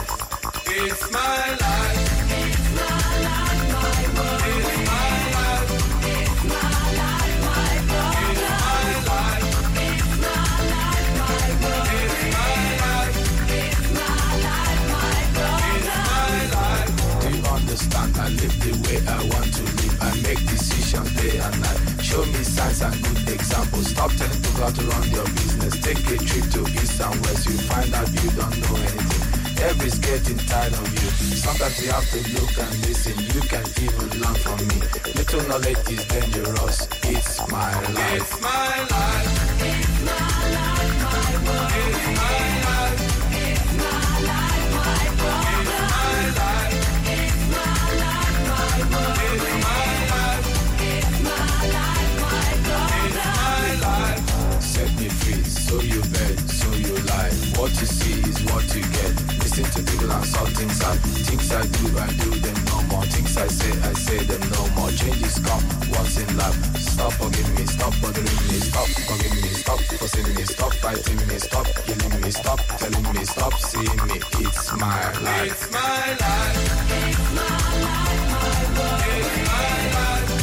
[0.68, 2.32] It's my life.
[2.32, 2.96] It's my
[3.26, 4.36] life, my.
[4.50, 5.70] It's my life.
[6.06, 9.36] It's my life, my.
[9.86, 10.22] It's
[11.66, 13.16] my life.
[13.52, 16.86] It's my life, my
[17.22, 18.12] Do you understand?
[18.18, 19.98] I live the way I want to live.
[20.02, 21.80] I make decisions day and night.
[22.04, 23.88] Show me signs and good examples.
[23.90, 27.46] Stop telling it's a trip to east and west.
[27.46, 29.64] You find out you don't know anything.
[29.64, 31.10] Everybody's getting tired of you.
[31.38, 33.14] Sometimes you have to look and listen.
[33.20, 34.82] You can even learn from me.
[35.14, 36.88] Little knowledge is dangerous.
[37.04, 38.22] It's my life.
[38.22, 39.62] It's my life.
[39.62, 40.18] It's my
[40.56, 41.72] life, my world.
[41.76, 42.75] It's my life.
[57.82, 59.14] You see is what you get.
[59.42, 60.96] Listen to people and saw things I
[61.28, 63.06] things I do, I do them no more.
[63.06, 64.92] Things I say, I say them no more.
[64.92, 66.58] Changes come once in life.
[66.78, 71.38] Stop forgiving me, stop bothering me, stop forgiving me, stop forcing me, stop fighting me,
[71.40, 74.18] stop killing me, stop telling me, stop seeing me.
[74.46, 75.52] It's my life.
[75.52, 76.56] It's my life.
[77.10, 77.50] It's my
[77.84, 79.02] life, my world.
[79.20, 80.35] It's my life.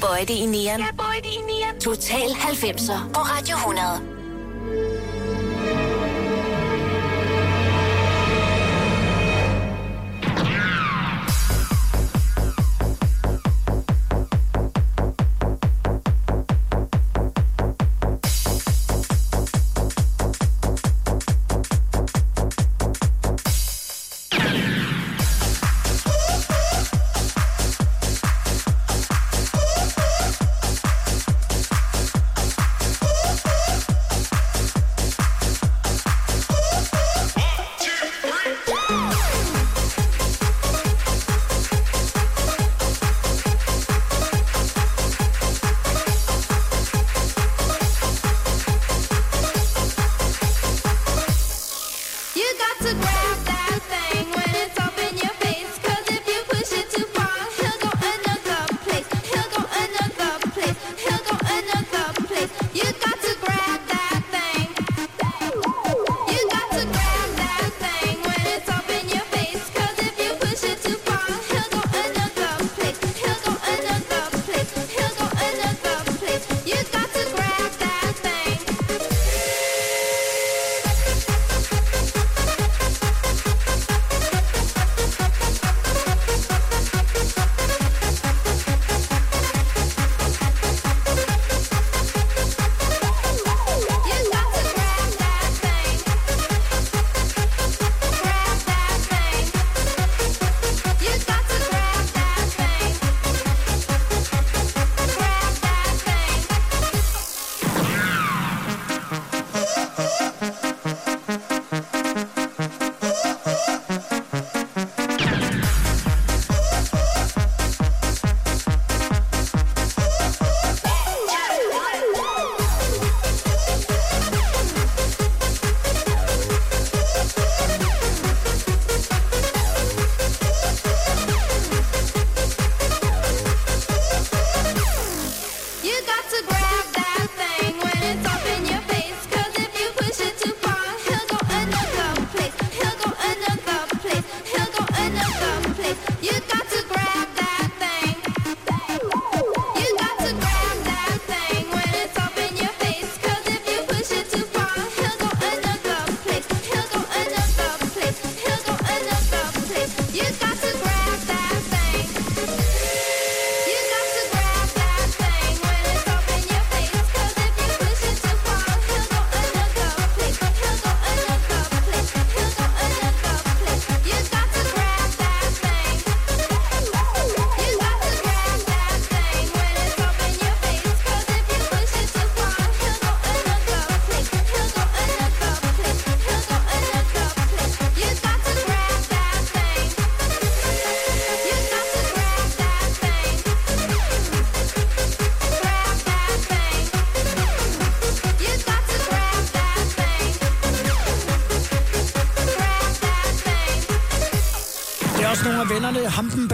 [0.00, 0.84] Bøje det i nieren?
[1.80, 4.21] Total 90'er på Radio 100.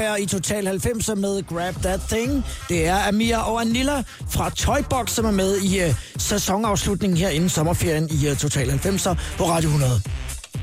[0.09, 2.45] Hampenberg i Total 90'er med Grab That Thing.
[2.69, 7.49] Det er Amir og Anilla fra Toybox, som er med i uh, sæsonafslutningen her inden
[7.49, 10.03] sommerferien i uh, Total 90'er på Radio 100.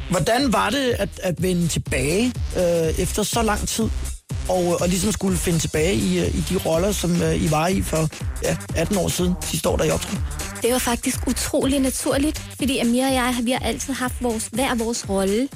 [0.10, 3.90] Hvordan var det at, at vende tilbage uh, efter så lang tid?
[4.50, 7.68] Og, og ligesom skulle finde tilbage i, uh, i de roller, som uh, I var
[7.68, 8.10] i for
[8.44, 10.22] ja, 18 år siden, sidste år, der I optrådte?
[10.62, 14.76] Det var faktisk utrolig naturligt, fordi Amir og jeg, vi har altid haft vores, hver
[14.76, 15.48] vores rolle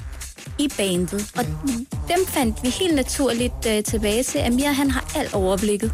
[0.58, 1.32] i bandet.
[1.36, 1.44] Og
[2.10, 4.38] dem fandt vi helt naturligt øh, tilbage til.
[4.38, 5.92] Amir, han har alt overblikket.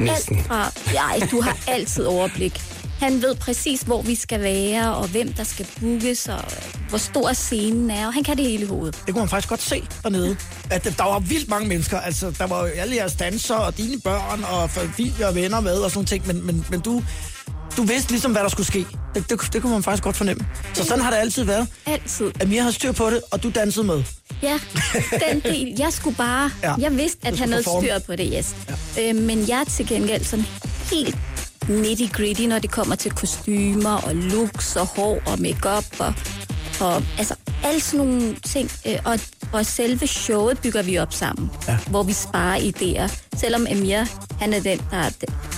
[0.00, 0.36] Næsten.
[0.36, 2.62] Alt fra, ja, du har altid overblik.
[2.98, 6.44] Han ved præcis, hvor vi skal være, og hvem der skal bookes, og
[6.88, 9.02] hvor stor scenen er, og han kan det hele i hovedet.
[9.06, 10.36] Det kunne man faktisk godt se dernede.
[10.70, 12.00] At der var vildt mange mennesker.
[12.00, 15.74] Altså, der var jo alle jeres dansere og dine børn og familie og venner med
[15.74, 16.26] og sådan ting.
[16.26, 17.02] Men, men, men du,
[17.76, 18.86] du vidste ligesom, hvad der skulle ske.
[19.14, 20.46] Det, det, det kunne man faktisk godt fornemme.
[20.74, 21.68] Så sådan har det altid været.
[21.86, 22.32] Altid.
[22.42, 24.02] Amir har styr på det, og du dansede med.
[24.42, 24.58] Ja,
[25.28, 25.74] den del.
[25.78, 26.50] Jeg skulle bare...
[26.62, 26.74] Ja.
[26.78, 28.54] Jeg vidste, at han havde styr på det, yes.
[28.96, 29.10] Ja.
[29.10, 30.46] Øh, men jeg er til gengæld sådan
[30.92, 31.16] helt
[31.68, 36.14] nitty-gritty, når det kommer til kostymer og looks og hår og makeup og,
[36.80, 38.70] og altså alle sådan nogle ting.
[38.86, 39.18] Øh, og,
[39.52, 41.78] og selve showet bygger vi op sammen, ja.
[41.90, 43.16] hvor vi sparer idéer.
[43.36, 44.04] Selvom Amir,
[44.40, 45.10] han er den, der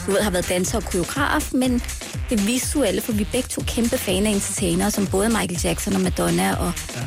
[0.06, 1.82] du ved, har været danser og koreograf, men
[2.31, 5.94] det visuelle, for vi er begge to kæmpe fan af entertainere, som både Michael Jackson
[5.94, 7.01] og Madonna og ja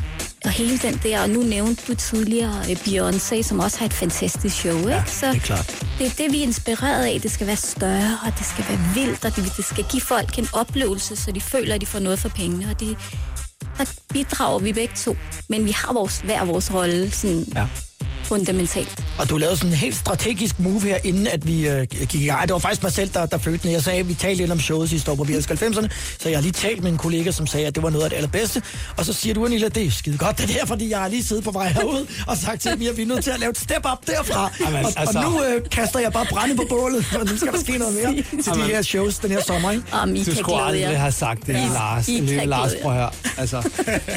[0.44, 3.92] og hele den der, og nu nævnte du tidligere øh, Beyoncé, som også har et
[3.92, 5.02] fantastisk show, ikke?
[5.06, 5.84] Så det er klart.
[5.98, 7.20] det er det, vi er inspireret af.
[7.20, 10.38] Det skal være større, og det skal være vildt, og det, det skal give folk
[10.38, 12.96] en oplevelse, så de føler, at de får noget for pengene, og det,
[13.78, 15.16] der bidrager vi begge to.
[15.48, 17.66] Men vi har vores, hver vores rolle, sådan Ja.
[18.28, 19.04] Fundamentalt.
[19.18, 22.26] Og du lavede sådan en helt strategisk move her, inden at vi øh, gik i
[22.26, 22.42] gang.
[22.42, 23.72] Det var faktisk mig selv, der, der fødte den.
[23.72, 25.88] Jeg sagde, at vi talte lidt om showet sidste år på Vi elsker 90'erne,
[26.20, 28.10] så jeg har lige talt med en kollega, som sagde, at det var noget af
[28.10, 28.62] det allerbedste.
[28.96, 31.24] Og så siger du, Anilla, det er skide godt det der, fordi jeg har lige
[31.24, 33.50] siddet på vej herud og sagt til dem, at vi er nødt til at lave
[33.50, 34.50] et step up derfra.
[34.64, 37.52] Jamen, og, altså- og nu øh, kaster jeg bare brænde på bålet, for nu skal
[37.52, 38.66] der ske noget mere til de Jamen.
[38.66, 39.84] her shows den her sommer, ikke?
[39.92, 40.92] Om I Du skulle aldrig jer.
[40.94, 42.08] have sagt det, I- Lars.
[42.08, 43.08] I lille Lars, prøv her.
[43.38, 43.70] Altså,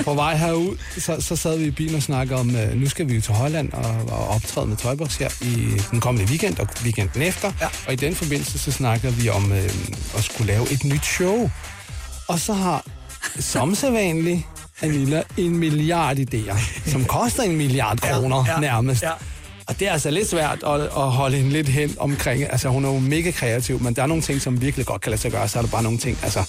[0.03, 3.09] på vej herud, så, så sad vi i bilen og snakkede om, uh, nu skal
[3.09, 6.67] vi jo til Holland og, og optræde med Toybox her i den kommende weekend og
[6.83, 7.51] weekenden efter.
[7.61, 7.67] Ja.
[7.87, 9.57] Og i den forbindelse, så snakker vi om uh,
[10.17, 11.49] at skulle lave et nyt show.
[12.27, 12.85] Og så har,
[13.39, 14.41] som sædvanligt,
[14.81, 19.03] Anilla en milliard idéer, som koster en milliard kroner ja, nærmest.
[19.03, 19.11] ja.
[19.67, 22.43] Og det er altså lidt svært at, at holde hende lidt hen omkring.
[22.51, 25.09] Altså, hun er jo mega kreativ, men der er nogle ting, som virkelig godt kan
[25.09, 25.47] lade sig gøre.
[25.47, 26.43] Så er der bare nogle ting, altså...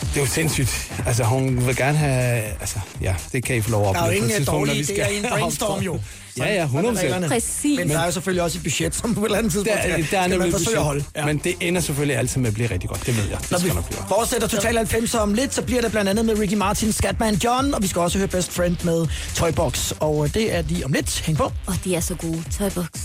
[0.00, 0.92] Det er jo sindssygt.
[1.06, 2.42] Altså, hun vil gerne have...
[2.60, 5.08] Altså, ja, det kan I få lov at Der er opleve jo ingen dårlige idéer
[5.10, 6.00] i en brainstorm, jo.
[6.38, 7.28] Ja, ja, 100 reglerne.
[7.28, 7.78] Præcis.
[7.78, 9.88] Men der er jo selvfølgelig også et budget, som på et eller andet tidspunkt Der,
[9.88, 11.04] der er skal man nemlig forsøge at holde.
[11.16, 11.26] ja.
[11.26, 13.06] Men det ender selvfølgelig altid med at blive rigtig godt.
[13.06, 13.38] Det ved jeg.
[13.40, 14.00] Det Når vi skal nok blive.
[14.08, 17.74] fortsætter Total 90 om lidt, så bliver det blandt andet med Ricky Martin, Scatman John,
[17.74, 19.92] og vi skal også høre Best Friend med Toybox.
[20.00, 21.20] Og øh, det er de om lidt.
[21.26, 21.52] Hæng på.
[21.66, 22.42] Og de er så gode.
[22.58, 22.86] Toybox.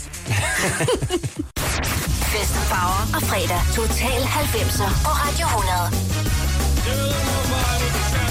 [2.33, 3.61] Fest og farver og fredag.
[3.75, 8.26] Total 90'er på Radio 100.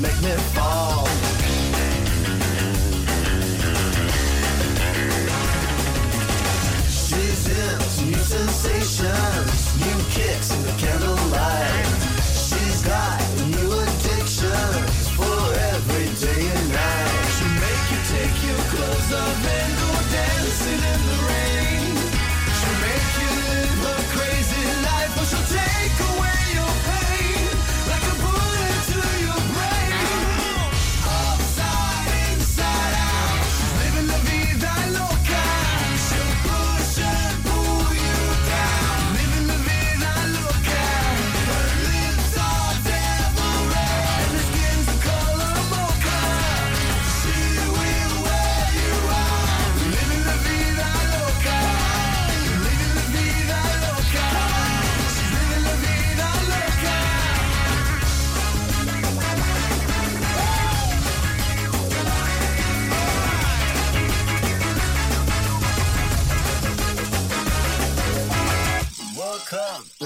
[0.00, 1.06] Make me fall.
[6.88, 11.27] She's into new sensations, new kicks in the candlelight.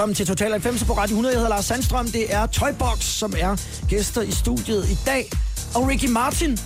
[0.00, 1.32] Velkommen til Total 90 på Radio 100.
[1.34, 2.10] Jeg hedder Lars Sandstrøm.
[2.10, 3.56] Det er Toybox, som er
[3.88, 5.30] gæster i studiet i dag.
[5.74, 6.58] Og Ricky Martin,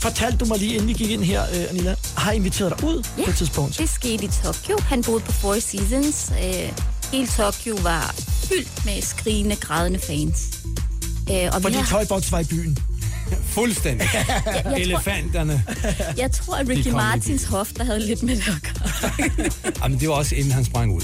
[0.00, 3.04] fortalte du mig lige, inden vi gik ind her, øh, Anila, har inviteret dig ud
[3.18, 3.78] Ja, på et tidspunkt.
[3.78, 4.78] det skete i Tokyo.
[4.80, 6.32] Han boede på Four Seasons.
[6.44, 6.72] Øh,
[7.12, 8.14] hele Tokyo var
[8.48, 10.58] fyldt med skrigende, grædende fans.
[11.30, 12.78] Øh, og Fordi har, Toybox var i byen.
[13.58, 14.08] Fuldstændig.
[14.64, 15.64] tror- Elefanterne.
[16.16, 19.50] jeg tror, at Ricky Martins hofter havde lidt med det at gøre.
[19.82, 21.02] Jamen, det var også inden han sprang ud.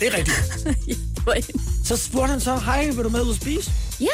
[0.00, 1.56] Det er rigtigt.
[1.88, 3.70] Så spurgte han så, hej, vil du med ud at spise?
[4.00, 4.06] Ja.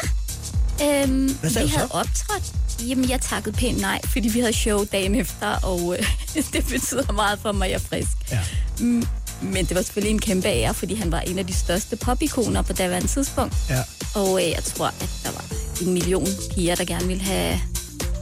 [1.03, 2.43] Øhm, Hvad sagde vi havde optrådt.
[2.87, 6.07] Jamen, jeg takkede pænt nej, fordi vi havde show dagen efter, og øh,
[6.53, 8.31] det betyder meget for mig, at jeg er frisk.
[8.31, 8.39] Ja.
[8.79, 9.03] Mm,
[9.41, 12.61] men det var selvfølgelig en kæmpe ære, fordi han var en af de største popikoner
[12.61, 13.55] på daværende tidspunkt.
[13.69, 13.83] Ja.
[14.15, 15.45] Og øh, jeg tror, at der var
[15.81, 17.59] en million piger, der gerne ville have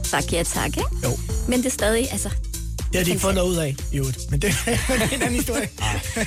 [0.02, 0.82] sagt ja tak, ikke?
[1.04, 1.18] Jo.
[1.48, 2.30] Men det er stadig, altså...
[2.92, 4.30] Det har de ikke fået noget ud af, i øvrigt.
[4.30, 5.68] Men det, men det er en anden historie.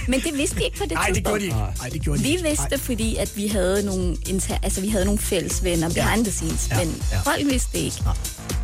[0.08, 1.58] Men det vidste vi ikke på det Nej, det gjorde de ikke.
[1.58, 2.78] Nej, det gjorde de Vi vidste, Nej.
[2.80, 4.58] fordi at vi havde nogle, inter...
[4.64, 7.20] altså, vi havde nogle fælles venner behind the scenes, Ja, men ja.
[7.20, 7.98] folk vidste det ikke.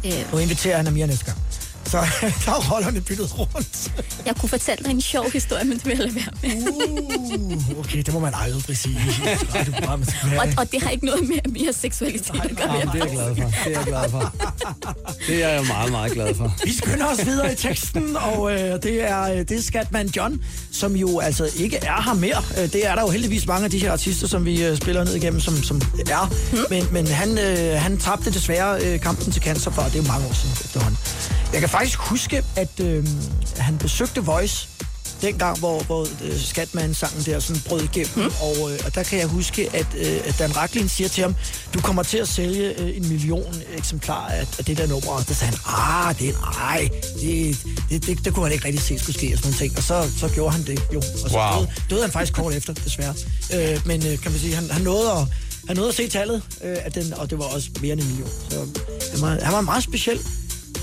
[0.05, 1.37] Øh, Nu inviterer han Amir næste gang.
[1.85, 1.97] Så
[2.45, 3.91] der er rollerne byttet rundt.
[4.25, 7.73] jeg kunne fortælle dig en sjov historie, men det vil jeg lade være med.
[7.73, 8.99] Uh, okay, det må man aldrig sige.
[10.39, 12.73] Og, og det har ikke noget med mere seksualitet at gøre.
[12.73, 13.51] Jamen, det er jeg glad for.
[13.65, 14.33] Det er jeg glad for.
[15.27, 16.53] Det er jeg meget, meget glad for.
[16.63, 20.43] Vi skynder os videre i teksten, og øh, det, er, øh, det er Skatman John,
[20.71, 22.43] som jo altså ikke er her mere.
[22.57, 25.03] Øh, det er der jo heldigvis mange af de her artister, som vi øh, spiller
[25.03, 25.81] ned igennem, som, som
[26.11, 26.33] er.
[26.69, 30.03] Men, men han, øh, han tabte desværre øh, kampen til cancer for, og det er
[30.03, 30.99] jo mange år siden efterhånden.
[31.53, 33.07] Jeg kan faktisk huske, at øh,
[33.57, 34.67] han besøgte Voice
[35.21, 38.25] dengang, hvor, hvor øh, Skatman-sangen der sådan brød igennem.
[38.25, 38.31] Mm.
[38.41, 41.35] Og, øh, og der kan jeg huske, at, øh, at Dan Racklin siger til ham,
[41.73, 45.11] du kommer til at sælge øh, en million eksemplarer af, af det der nummer.
[45.11, 46.89] Og der sagde han, ah, det er nej,
[47.21, 47.57] det,
[47.89, 49.77] det, det, det kunne han ikke rigtig se skulle ske og sådan nogle ting.
[49.77, 50.97] Og så, så gjorde han det jo.
[51.23, 51.59] Og så Wow.
[51.59, 53.13] døde, døde han faktisk kort efter, desværre.
[53.53, 55.27] Øh, men øh, kan man sige, han, han nåede at
[55.67, 58.07] han nåede at se tallet øh, af den, og det var også mere end en
[58.07, 58.29] million.
[58.49, 58.55] Så
[59.11, 60.19] han var, han var meget speciel.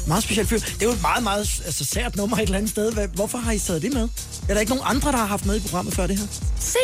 [0.06, 0.58] Meget speciel fyr.
[0.58, 2.92] Det er jo et meget, meget altså, sært nummer et eller andet sted.
[2.92, 4.08] Hvad, hvorfor har I taget det med?
[4.48, 6.26] Er der ikke nogen andre, der har haft med i programmet før det her?
[6.60, 6.78] Se!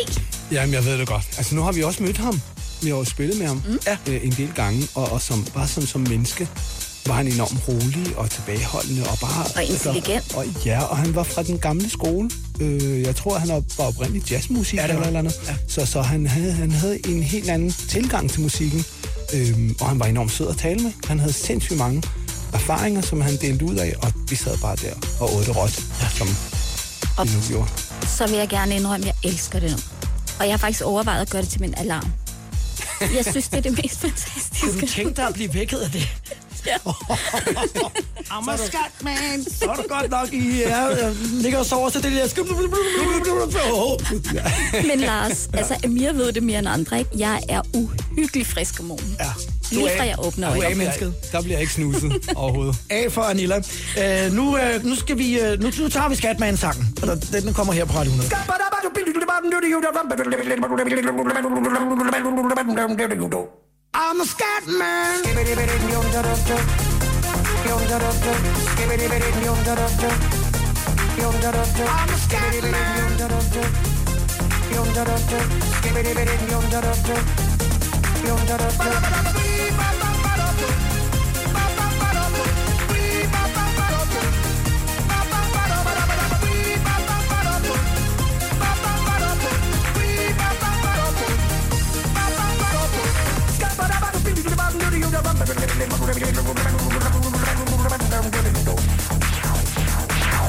[0.52, 1.24] Jamen, jeg ved det godt.
[1.36, 2.40] Altså, nu har vi også mødt ham.
[2.82, 3.78] Vi har jo spillet med ham mm.
[4.06, 6.48] øh, en del gange, og, og som, bare som, som menneske
[7.06, 9.02] var han enormt rolig og tilbageholdende.
[9.02, 10.08] Og, bare, Og intelligent.
[10.08, 12.30] Altså, og, ja, og han var fra den gamle skole.
[12.60, 15.40] Øh, jeg tror, han var oprindelig jazzmusik Ja, eller eller andet.
[15.46, 15.54] Ja.
[15.68, 18.84] Så, så han, havde, han havde en helt anden tilgang til musikken.
[19.34, 20.92] Øhm, og han var enormt sød at tale med.
[21.06, 22.02] Han havde sindssygt mange
[22.52, 25.84] erfaringer, som han delte ud af, og vi sad bare der og åd det råt,
[26.00, 26.08] ja.
[26.18, 26.28] som
[27.18, 27.70] Og- vi nu gjorde.
[28.16, 29.86] Så vil jeg gerne indrømme, at jeg elsker det nummer.
[30.40, 32.12] Og jeg har faktisk overvejet at gøre det til min alarm.
[33.00, 34.66] Jeg synes, det er det mest fantastiske.
[34.66, 36.08] Kunne du tænke dig at blive vækket af det?
[36.66, 36.76] Ja.
[38.30, 39.44] I'm a Skatman.
[39.44, 40.58] Så er du godt nok i...
[40.58, 42.28] Ja, jeg ligger og sover til det der...
[44.86, 47.10] Men Lars, altså Amir ved det mere end andre, ikke?
[47.16, 49.16] Jeg er uhyggelig frisk om morgenen.
[49.20, 49.30] Ja.
[49.70, 50.84] Lige fra jeg åbner Du er øjnene.
[50.84, 51.14] A-mennesket.
[51.32, 52.76] Der bliver ikke snuset overhovedet.
[52.98, 53.56] A for Anilla.
[53.56, 55.40] Uh, nu, uh, nu skal vi...
[55.40, 56.98] Uh, nu, nu tager vi Skatman-sangen.
[57.02, 58.30] Og der- den kommer her på Radio 100.
[63.94, 65.22] I'm a Skatman.
[65.24, 65.48] I'm a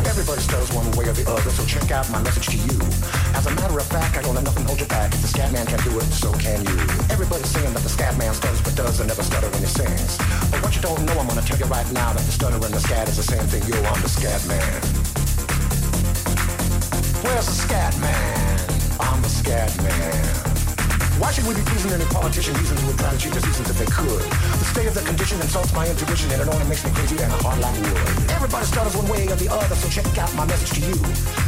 [0.06, 2.79] Everybody stutters one way or the other, so check out my message to you.
[3.40, 5.14] As a matter of fact, I don't let nothing hold you back.
[5.14, 6.76] If the scat man can do it, so can you.
[7.08, 10.18] Everybody's saying that the scat man stutters but does and never stutter when he sings.
[10.52, 12.74] But what you don't know, I'm gonna tell you right now that the stutter and
[12.76, 13.64] the scat is the same thing.
[13.64, 14.82] Yo, I'm the scat man.
[17.24, 18.60] Where's the scat man?
[19.00, 20.60] I'm the scat man.
[21.16, 23.70] Why should we be pleasing any politician using who would try to cheat the seasons
[23.70, 24.49] if they could?
[24.60, 27.32] The state of the condition insults my intuition and it only makes me crazy and
[27.32, 27.96] hard like wood.
[28.30, 30.96] Everybody stutters one way or the other, so check out my message to you.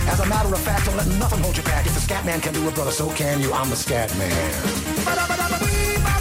[0.07, 1.85] As a matter of fact, don't let nothing hold you back.
[1.85, 3.51] If the scat man can do it, brother, so can you.
[3.51, 6.20] I'm the scat man.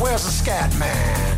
[0.00, 1.28] Where's the scat man?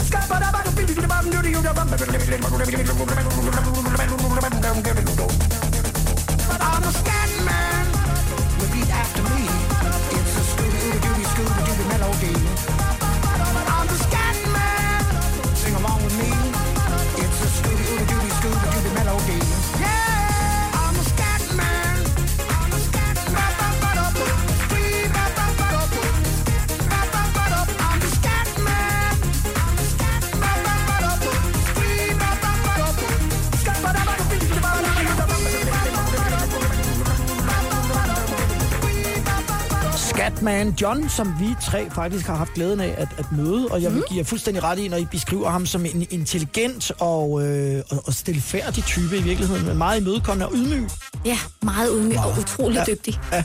[40.51, 43.94] Scatman John, som vi tre faktisk har haft glæden af at, at møde, og jeg
[43.94, 47.82] vil give jer fuldstændig ret i, når I beskriver ham som en intelligent og, øh,
[47.90, 50.89] og, og stilfærdig type i virkeligheden, men meget imødekommende og ydmyg.
[51.24, 52.93] Ja, meget ydmyg og utrolig Ja.
[52.93, 53.18] dygtig.
[53.32, 53.43] Ja.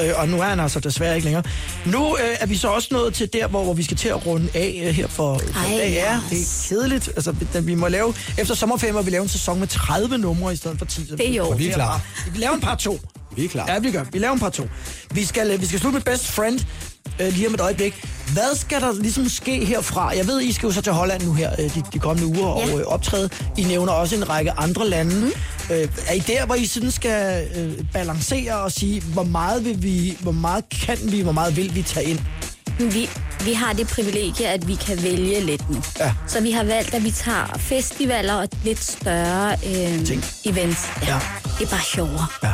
[0.00, 1.42] Øh, og nu er han altså desværre ikke længere.
[1.86, 4.26] Nu øh, er vi så også nået til der, hvor, hvor vi skal til at
[4.26, 5.92] runde af øh, her for, for Ej, dag.
[5.92, 6.30] Ja, yes.
[6.30, 7.08] det er kedeligt.
[7.08, 10.52] Altså, vi- vi må lave, efter sommerferien må vi lave en sæson med 30 numre
[10.52, 11.02] i stedet for 10.
[11.04, 11.48] Det er jo.
[11.56, 12.00] Vi er klar.
[12.32, 13.00] Vi laver en par to.
[13.36, 13.64] Vi er klar.
[13.72, 14.04] Ja, vi gør.
[14.12, 14.68] Vi laver en par to.
[15.10, 16.60] Vi skal, øh, vi skal slutte med Best Friend
[17.20, 18.04] øh, lige om et øjeblik.
[18.32, 20.16] Hvad skal der ligesom ske herfra?
[20.16, 22.48] Jeg ved, I skal jo så til Holland nu her øh, de, de kommende uger
[22.48, 22.76] og Ja.
[22.78, 23.30] øh, optræde.
[23.58, 25.14] I nævner også en række andre lande.
[25.20, 25.74] Mm.
[25.74, 29.82] Øh, er I der, hvor I sådan skal øh, balancere og sige, hvor meget, vil
[29.82, 32.18] vi, hvor meget kan vi, hvor meget vil vi tage ind?
[32.78, 33.10] Vi,
[33.44, 35.82] vi har det privilegie, at vi kan vælge lidt nu.
[36.00, 36.12] Ja.
[36.28, 40.24] Så vi har valgt, at vi tager festivaler og lidt større øh, Ting.
[40.44, 40.80] events.
[41.06, 41.18] Ja.
[41.58, 42.26] Det er bare sjovere.
[42.42, 42.50] Ja.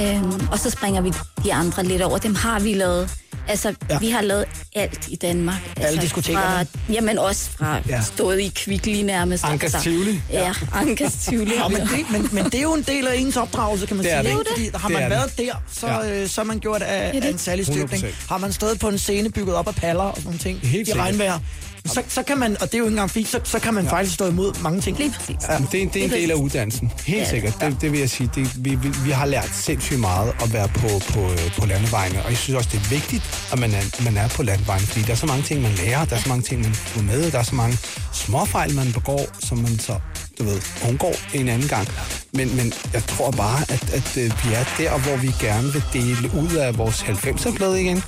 [0.00, 1.12] Øhm, og så springer vi
[1.44, 2.18] de andre lidt over.
[2.18, 3.10] Dem har vi lavet.
[3.48, 3.74] Altså, Ja.
[3.90, 3.98] ja.
[3.98, 4.44] vi har lavet
[4.74, 5.60] alt i Danmark.
[5.76, 6.66] Altså, diskotekerne.
[6.66, 7.82] Fra, jamen også fra Ja.
[7.88, 8.02] ja.
[8.02, 9.44] stået i Kvickly nærmest.
[9.44, 10.20] Ankas altså, Tivoli.
[10.30, 11.52] Ja, Ankas Tivoli.
[11.54, 14.04] Ja, men, det, men, men det er jo en del af ens opdragelse, kan man
[14.04, 14.34] Det er sige.
[14.38, 14.46] det.
[14.50, 16.22] Fordi har Det man er været der, så, Ja.
[16.22, 17.24] øh, så man gjort af, det.
[17.24, 18.04] af en særlig støbning.
[18.04, 18.28] 100%.
[18.28, 20.88] Har man stået på en scene bygget op af paller og sådan nogle ting Helt
[20.88, 21.38] i regnvejr,
[21.86, 23.84] så, så kan man, og det er jo ikke engang fint, så, så kan man
[23.84, 23.90] ja.
[23.92, 24.98] faktisk stå imod mange ting.
[24.98, 25.36] Lige præcis.
[25.48, 25.56] Ja.
[25.72, 26.92] Det, er, det er en del af uddannelsen.
[27.06, 27.30] Helt Ja.
[27.30, 27.56] sikkert.
[27.60, 28.30] Det, det vil jeg sige.
[28.34, 32.22] Det, vi, vi, vi har lært sindssygt meget at være på, på, øh, på landevejene.
[32.24, 34.86] Og jeg synes også, det er vigtigt, at man er, man er på landevejene.
[34.86, 36.04] Fordi der er så mange ting, man lærer.
[36.04, 37.30] Der er så mange ting, man får med.
[37.30, 37.78] Der er så mange
[38.12, 39.96] småfejl, man begår, som man så
[40.38, 41.88] du ved, undgår en anden gang.
[42.32, 45.82] Men, men jeg tror bare, at, at øh, vi er der, hvor vi gerne vil
[45.92, 48.02] dele ud af vores 90'er-plade igen.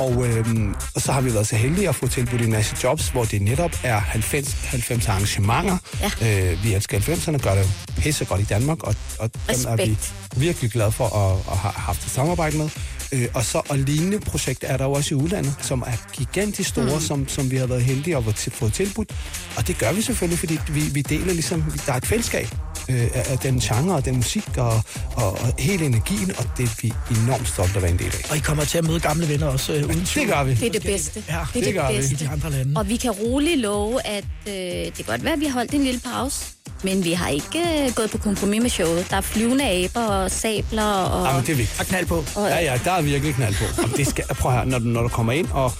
[0.00, 3.08] Og, øhm, og så har vi været så heldige at få tilbudt en masse jobs,
[3.08, 5.76] hvor det netop er 90, 90 arrangementer.
[6.22, 6.52] Ja.
[6.52, 7.66] Øh, vi elsker 90'erne, gør det
[7.96, 9.98] pisse godt i Danmark, og, og dem er vi
[10.36, 12.68] virkelig glade for at, at have haft et samarbejde med.
[13.12, 16.68] Øh, og så og lignende projekter er der jo også i udlandet, som er gigantisk
[16.68, 17.00] store, mm.
[17.00, 19.12] som, som vi har været heldige at få fået tilbudt.
[19.56, 22.48] Og det gør vi selvfølgelig, fordi vi, vi deler ligesom, der er et fællesskab
[22.88, 24.82] øh, af, den genre og den musik og,
[25.16, 28.30] og, og hele energien, og det er vi enormt stolte at være en del af.
[28.30, 30.26] Og I kommer til at møde gamle venner også, øh, uden tvivl.
[30.26, 30.54] Det gør vi.
[30.54, 31.24] Det er det bedste.
[31.28, 31.94] Ja, det er det gør vi.
[31.94, 32.24] I bedste.
[32.24, 32.72] de andre lande.
[32.76, 35.74] Og vi kan roligt love, at øh, det kan godt være, at vi har holdt
[35.74, 36.59] en lille pause.
[36.82, 39.06] Men vi har ikke øh, gået på kompromis med showet.
[39.10, 41.26] Der er flyvende aber og sabler og...
[41.26, 41.80] Jamen, det er vigtigt.
[41.80, 42.24] Og knald på.
[42.36, 43.82] Ja, ja, der er virkelig knald på.
[43.82, 45.72] Og det skal, prøv her, når, du- når du kommer ind og,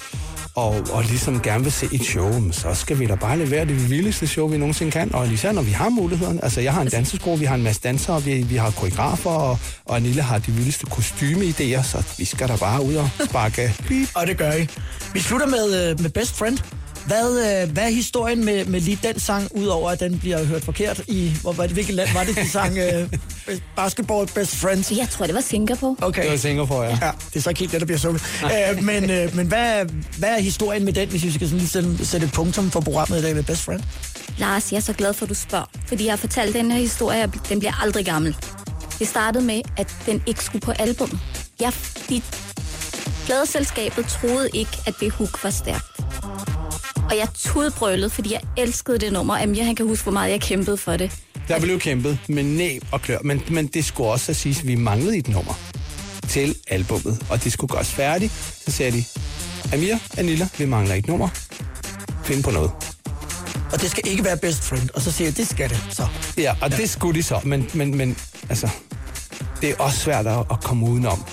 [0.54, 3.90] og, og ligesom gerne vil se et show, så skal vi da bare levere det
[3.90, 5.14] vildeste show, vi nogensinde kan.
[5.14, 6.44] Og især når vi har mulighederne.
[6.44, 9.58] Altså, jeg har en danseskole, vi har en masse dansere, vi, vi har koreografer, og,
[9.84, 13.74] og Anille har de vildeste kostymeidéer, så vi skal da bare ud og sparke.
[14.14, 14.68] Og det gør I.
[15.12, 16.58] Vi slutter med, øh, med Best Friend.
[17.06, 20.64] Hvad, øh, hvad er historien med, med lige den sang, udover at den bliver hørt
[20.64, 21.32] forkert i...
[21.40, 23.08] Hvor, var det, hvilket land var det, de sang øh,
[23.76, 24.90] Basketball Best Friends?
[24.90, 25.96] Jeg tror, det var Singapore.
[26.02, 26.22] Okay.
[26.22, 26.98] Det var Singapore, ja.
[27.02, 28.22] Ja, det er så ikke helt det, der bliver sunget.
[28.44, 29.86] øh, men øh, men hvad,
[30.18, 32.80] hvad er historien med den, hvis vi skal sådan lige sætte, sætte et punktum for
[32.80, 33.82] programmet i dag med Best Friend?
[34.38, 35.70] Lars, jeg er så glad for, at du spørger.
[35.86, 38.36] Fordi jeg har fortalt den her historie, og den bliver aldrig gammel.
[38.98, 41.18] Det startede med, at den ikke skulle på album.
[41.60, 41.72] Jeg,
[42.08, 42.22] de,
[43.26, 45.86] pladeselskabet troede ikke, at det hook var stærkt.
[47.10, 49.42] Og jeg tudbrølede, fordi jeg elskede det nummer.
[49.42, 51.12] Amir, han kan huske, hvor meget jeg kæmpede for det.
[51.48, 54.74] Der blev kæmpet med næb og klør, men, men det skulle også sige, at vi
[54.74, 55.54] manglede et nummer
[56.28, 58.32] til albummet, og det skulle gøres færdigt.
[58.64, 59.04] Så sagde de,
[59.72, 61.28] Amir, Anilla, vi mangler et nummer.
[62.24, 62.70] Find på noget.
[63.72, 64.88] Og det skal ikke være best friend.
[64.94, 66.06] Og så siger jeg, det skal det så.
[66.38, 66.76] Ja, og ja.
[66.76, 68.16] det skulle de så, men, men, men
[68.48, 68.68] altså,
[69.60, 71.24] det er også svært at, at komme udenom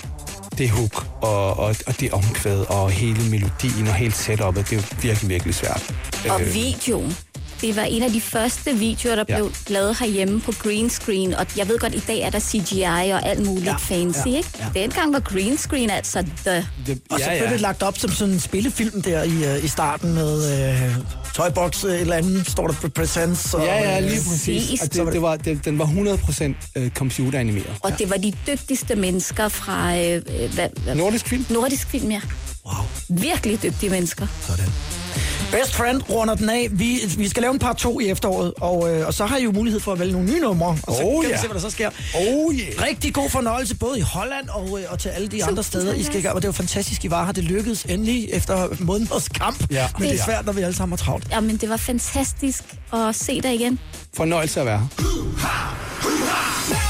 [0.58, 4.62] det hook og, og, og det omkvæd og hele melodien og hele setup'et.
[4.70, 5.94] Det er jo virkelig, virkelig svært.
[6.30, 7.16] Og Øh, videoen.
[7.60, 9.36] Det var en af de første videoer, der Ja.
[9.36, 11.34] blev lavet herhjemme på green screen.
[11.34, 12.82] Og jeg ved godt, i dag er der CGI
[13.12, 13.76] og alt muligt ja.
[13.76, 14.48] fancy, ja, ikke?
[14.74, 16.66] Dengang var green screen altså the...
[16.86, 19.68] det, Og så blev det lagt op som sådan en spillefilm der i, øh, i
[19.68, 20.94] starten med øh,
[21.34, 23.54] Toybox et eller andet, står der på Presents.
[23.54, 24.82] Og, Ja, ja, lige præcis.
[24.82, 27.72] Og det, det var, det, den var 100% øh, computeranimeret.
[27.82, 29.96] Og det var de dygtigste mennesker fra...
[29.96, 30.94] Øh, øh, hvad, hvad?
[30.94, 31.44] Nordisk film?
[31.50, 32.20] Nordisk film, ja.
[32.68, 32.84] Wow.
[33.08, 34.26] Virkelig dygtige mennesker.
[34.46, 34.66] Sådan.
[35.52, 36.68] Best Friend runder den af.
[36.72, 39.42] Vi, vi skal lave en par to i efteråret, og, øh, og så har I
[39.44, 40.78] jo mulighed for at vælge nogle nye numre.
[40.82, 41.40] Og så Oh, kan vi ja.
[41.40, 41.90] se, hvad der så sker.
[42.14, 42.82] Oh yeah.
[42.88, 46.02] Rigtig god fornøjelse både i Holland og, øh, og til alle de andre steder, I
[46.02, 46.34] skal gang.
[46.34, 47.32] Og det var fantastisk, I var her.
[47.32, 49.66] Det lykkedes endelig efter måneders kamp.
[49.70, 49.88] Ja.
[49.98, 51.26] Men det er svært, når vi alle sammen har travlt.
[51.30, 53.78] Jamen, det var fantastisk at se dig igen.
[54.16, 56.87] Fornøjelse at være her.